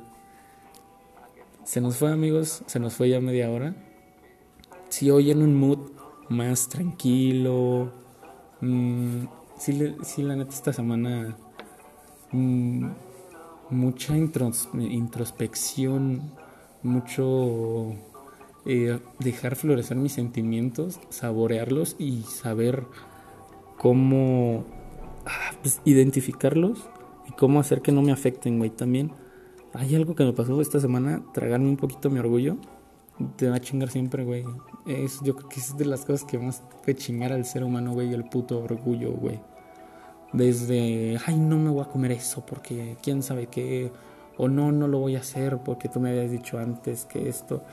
Se 1.65 1.81
nos 1.81 1.97
fue, 1.97 2.13
amigos. 2.13 2.63
Se 2.65 2.79
nos 2.79 2.93
fue 2.93 3.09
ya 3.09 3.19
media 3.19 3.51
hora. 3.51 3.75
Si 4.87 5.11
hoy 5.11 5.31
en 5.31 5.41
un 5.41 5.53
mood 5.53 5.91
más 6.29 6.69
tranquilo. 6.69 7.91
Mm, 8.61 9.25
sí, 9.57 10.23
la 10.23 10.35
neta, 10.35 10.53
esta 10.53 10.73
semana. 10.73 11.37
Mm, 12.31 12.89
mucha 13.69 14.17
introspección. 14.17 16.31
Mucho. 16.83 17.93
Eh, 18.67 18.99
dejar 19.19 19.55
florecer 19.55 19.95
mis 19.95 20.13
sentimientos, 20.13 20.99
saborearlos 21.09 21.95
y 21.99 22.23
saber 22.23 22.87
cómo 23.77 24.65
ah, 25.25 25.51
pues, 25.61 25.81
identificarlos 25.85 26.89
y 27.27 27.31
cómo 27.33 27.59
hacer 27.59 27.83
que 27.83 27.91
no 27.91 28.01
me 28.01 28.11
afecten, 28.11 28.57
güey. 28.57 28.71
También 28.71 29.11
hay 29.73 29.93
algo 29.95 30.15
que 30.15 30.23
me 30.23 30.33
pasó 30.33 30.59
esta 30.61 30.79
semana, 30.79 31.23
tragarme 31.33 31.69
un 31.69 31.77
poquito 31.77 32.09
mi 32.09 32.17
orgullo. 32.19 32.57
Te 33.35 33.49
va 33.49 33.57
a 33.57 33.61
chingar 33.61 33.89
siempre, 33.89 34.23
güey. 34.23 34.45
Es, 34.85 35.19
yo 35.21 35.35
creo 35.35 35.49
que 35.49 35.59
es 35.59 35.77
de 35.77 35.85
las 35.85 36.05
cosas 36.05 36.23
que 36.25 36.37
más 36.37 36.61
puede 36.83 36.95
chingar 36.95 37.33
al 37.33 37.45
ser 37.45 37.63
humano, 37.63 37.93
güey, 37.93 38.13
el 38.13 38.25
puto 38.25 38.59
orgullo, 38.59 39.11
güey. 39.13 39.39
Desde, 40.31 41.17
ay, 41.25 41.37
no 41.37 41.57
me 41.57 41.69
voy 41.69 41.81
a 41.81 41.87
comer 41.87 42.11
eso 42.11 42.45
porque 42.45 42.97
quién 43.01 43.23
sabe 43.23 43.47
qué. 43.47 43.91
O 44.37 44.47
no, 44.47 44.71
no 44.71 44.87
lo 44.87 44.99
voy 44.99 45.15
a 45.15 45.19
hacer 45.19 45.59
porque 45.59 45.87
tú 45.87 45.99
me 45.99 46.09
habías 46.09 46.29
dicho 46.29 46.59
antes 46.59 47.05
que 47.05 47.29
esto. 47.29 47.63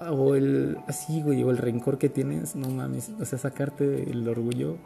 O 0.00 0.34
el, 0.34 0.78
así, 0.88 1.22
güey, 1.22 1.42
o 1.42 1.50
el 1.50 1.58
rencor 1.58 1.98
que 1.98 2.08
tienes, 2.08 2.56
no 2.56 2.68
mames. 2.68 3.12
O 3.20 3.24
sea, 3.24 3.38
sacarte 3.38 4.10
el 4.10 4.28
orgullo 4.28 4.78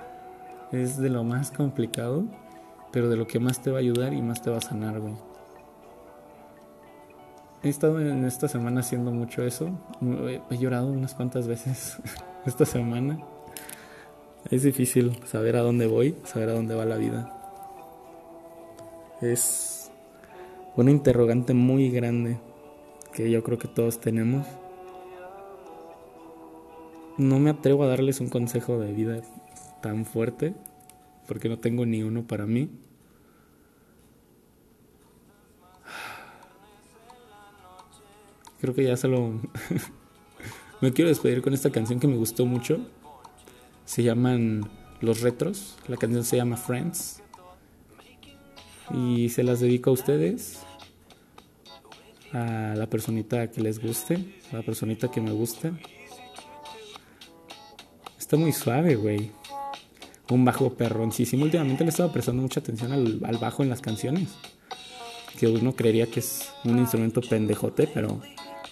es 0.73 0.99
de 0.99 1.09
lo 1.09 1.25
más 1.25 1.51
complicado, 1.51 2.25
pero 2.93 3.09
de 3.09 3.17
lo 3.17 3.27
que 3.27 3.39
más 3.39 3.63
te 3.63 3.71
va 3.71 3.79
a 3.79 3.81
ayudar 3.81 4.13
y 4.13 4.23
más 4.23 4.43
te 4.43 4.51
va 4.51 4.59
a 4.59 4.61
sanar, 4.61 5.01
güey. 5.01 5.15
He 7.65 7.71
estado 7.71 7.99
en 7.99 8.27
esta 8.27 8.47
semana 8.47 8.81
haciendo 8.81 9.11
mucho 9.11 9.43
eso. 9.43 9.71
He 10.51 10.59
llorado 10.59 10.89
unas 10.89 11.15
cuantas 11.15 11.49
veces 11.49 11.97
esta 12.45 12.67
semana. 12.67 13.19
Es 14.51 14.65
difícil 14.65 15.19
saber 15.25 15.57
a 15.57 15.63
dónde 15.63 15.87
voy, 15.87 16.15
saber 16.25 16.51
a 16.51 16.53
dónde 16.53 16.75
va 16.75 16.85
la 16.85 16.99
vida. 16.99 17.41
Es 19.23 19.91
una 20.77 20.91
interrogante 20.91 21.55
muy 21.55 21.89
grande 21.89 22.39
que 23.15 23.31
yo 23.31 23.43
creo 23.43 23.59
que 23.59 23.69
todos 23.69 23.99
tenemos. 23.99 24.47
No 27.17 27.39
me 27.39 27.49
atrevo 27.49 27.85
a 27.85 27.87
darles 27.87 28.21
un 28.21 28.29
consejo 28.29 28.79
de 28.79 28.93
vida 28.93 29.23
tan 29.81 30.05
fuerte, 30.05 30.55
porque 31.27 31.49
no 31.49 31.59
tengo 31.61 31.87
ni 31.87 32.03
uno 32.03 32.27
para 32.27 32.45
mí. 32.45 32.69
Creo 38.65 38.75
que 38.75 38.85
ya 38.85 38.97
solo 38.97 39.43
me 40.81 40.95
quiero 40.95 41.11
despedir 41.11 41.43
con 41.43 41.53
esta 41.53 41.69
canción 41.69 42.01
que 42.01 42.09
me 42.09 42.17
gustó 42.17 42.47
mucho. 42.47 42.81
Se 43.85 44.03
llaman 44.03 44.71
Los 45.03 45.21
Retros, 45.21 45.77
la 45.87 45.99
canción 45.99 46.25
se 46.25 46.39
llama 46.39 46.57
Friends. 46.57 47.21
Y 48.95 49.29
se 49.29 49.43
las 49.43 49.61
dedico 49.61 49.91
a 49.91 49.93
ustedes, 49.93 50.61
a 52.33 52.73
la 52.75 52.89
personita 52.89 53.51
que 53.51 53.61
les 53.61 53.79
guste, 53.81 54.17
a 54.51 54.57
la 54.57 54.63
personita 54.63 55.11
que 55.11 55.21
me 55.21 55.33
guste. 55.33 55.71
Está 58.19 58.39
muy 58.39 58.53
suave, 58.53 58.97
güey 58.97 59.31
un 60.31 60.43
bajo 60.43 60.73
perroncísimo. 60.73 61.45
Últimamente 61.45 61.85
le 61.85 61.89
he 61.89 61.91
estado 61.91 62.11
prestando 62.11 62.41
mucha 62.41 62.61
atención 62.61 62.93
al, 62.93 63.19
bajo 63.39 63.63
en 63.63 63.69
las 63.69 63.83
canciones. 63.83 64.31
Que 65.39 65.49
uno 65.49 65.77
creería 65.77 66.07
que 66.07 66.21
es 66.21 66.49
un 66.65 66.79
instrumento 66.79 67.21
pendejote, 67.21 67.89
pero 67.93 68.23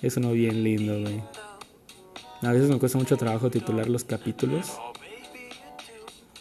es 0.03 0.17
uno 0.17 0.33
bien 0.33 0.65
lindo, 0.65 1.01
güey. 1.01 1.23
A 2.43 2.51
veces 2.51 2.69
me 2.69 2.79
cuesta 2.79 2.99
mucho 2.99 3.17
trabajo 3.17 3.51
titular 3.51 3.89
los 3.89 4.03
capítulos. 4.03 4.73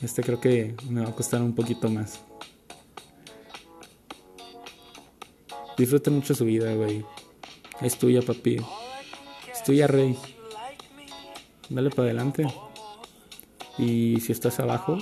Este 0.02 0.24
creo 0.24 0.42
que 0.42 0.76
me 0.90 1.02
va 1.02 1.10
a 1.10 1.16
costar 1.16 1.44
un 1.44 1.54
poquito 1.54 1.88
más. 1.88 2.22
Disfruten 5.78 6.16
mucho 6.16 6.34
su 6.34 6.46
vida, 6.46 6.74
güey. 6.74 7.06
Es 7.82 8.00
tuya, 8.00 8.24
papi. 8.24 8.58
Es 9.52 9.64
tuya, 9.64 9.86
rey. 9.86 10.18
Dale 11.70 11.92
para 11.92 12.04
adelante. 12.06 12.48
Y 13.78 14.20
si 14.22 14.32
estás 14.32 14.60
abajo, 14.60 14.98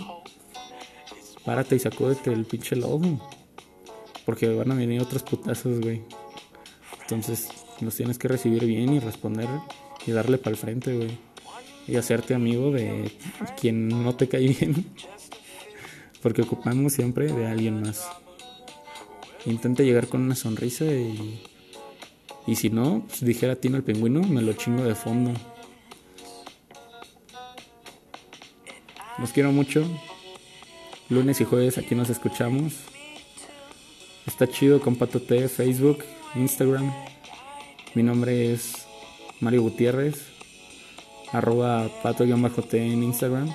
párate 1.46 1.78
y 1.78 1.80
sacúdete 1.80 2.34
el 2.34 2.44
pinche 2.46 2.76
lobo. 2.76 3.32
Porque 4.26 4.54
van 4.54 4.72
a 4.72 4.76
venir 4.76 5.02
otros 5.02 5.24
putazos, 5.24 5.80
güey. 5.80 6.04
Entonces 7.02 7.59
los 7.82 7.96
tienes 7.96 8.18
que 8.18 8.28
recibir 8.28 8.66
bien 8.66 8.94
y 8.94 9.00
responder 9.00 9.48
y 10.06 10.12
darle 10.12 10.38
para 10.38 10.52
el 10.52 10.58
frente, 10.58 10.96
güey. 10.96 11.18
Y 11.88 11.96
hacerte 11.96 12.36
amigo 12.36 12.72
de 12.72 13.12
quien 13.60 13.88
no 13.90 14.16
te 14.16 14.28
cae 14.28 14.48
bien. 14.60 14.86
Porque 16.22 16.42
ocupamos 16.42 16.94
siempre 16.94 17.32
de 17.32 17.48
alguien 17.48 17.82
más. 17.82 18.08
Intenta 19.46 19.84
llegar 19.84 20.08
con 20.08 20.22
una 20.22 20.36
sonrisa 20.36 20.86
y. 20.86 21.42
Y 22.48 22.56
si 22.56 22.70
no, 22.70 23.04
pues 23.08 23.24
dijera 23.24 23.56
Tino 23.56 23.78
el 23.78 23.84
pingüino, 23.84 24.22
me 24.22 24.42
lo 24.42 24.54
chingo 24.54 24.84
de 24.84 24.96
fondo. 24.96 25.34
Los 29.20 29.32
quiero 29.32 29.52
mucho. 29.52 29.86
Lunes 31.10 31.42
y 31.42 31.46
jueves 31.46 31.78
aquí 31.78 31.94
nos 31.94 32.10
escuchamos. 32.10 32.74
Está 34.26 34.48
chido 34.48 34.80
con 34.80 34.96
Facebook, 34.96 36.04
Instagram. 36.36 36.92
Mi 37.96 38.04
nombre 38.04 38.54
es 38.54 38.86
Mario 39.40 39.64
Gutiérrez. 39.64 40.28
Arroba 41.32 41.90
pato-t 42.04 42.78
en 42.78 43.04
Instagram. 43.04 43.50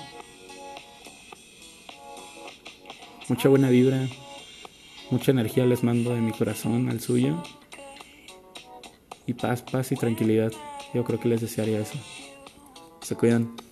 Mucha 3.29 3.49
buena 3.49 3.71
vibra. 3.71 4.09
Mucha 5.11 5.31
energía 5.31 5.65
les 5.67 5.85
mando 5.85 6.15
de 6.15 6.21
mi 6.21 6.33
corazón 6.33 6.89
al 6.89 7.01
suyo. 7.01 7.43
Y 9.27 9.35
paz, 9.35 9.63
paz 9.63 9.93
y 9.93 9.95
tranquilidad. 9.95 10.53
Yo 10.93 11.05
creo 11.05 11.21
que 11.21 11.29
les 11.29 11.41
desearía 11.41 11.81
eso. 11.81 11.99
Se 13.03 13.15
cuidan. 13.15 13.64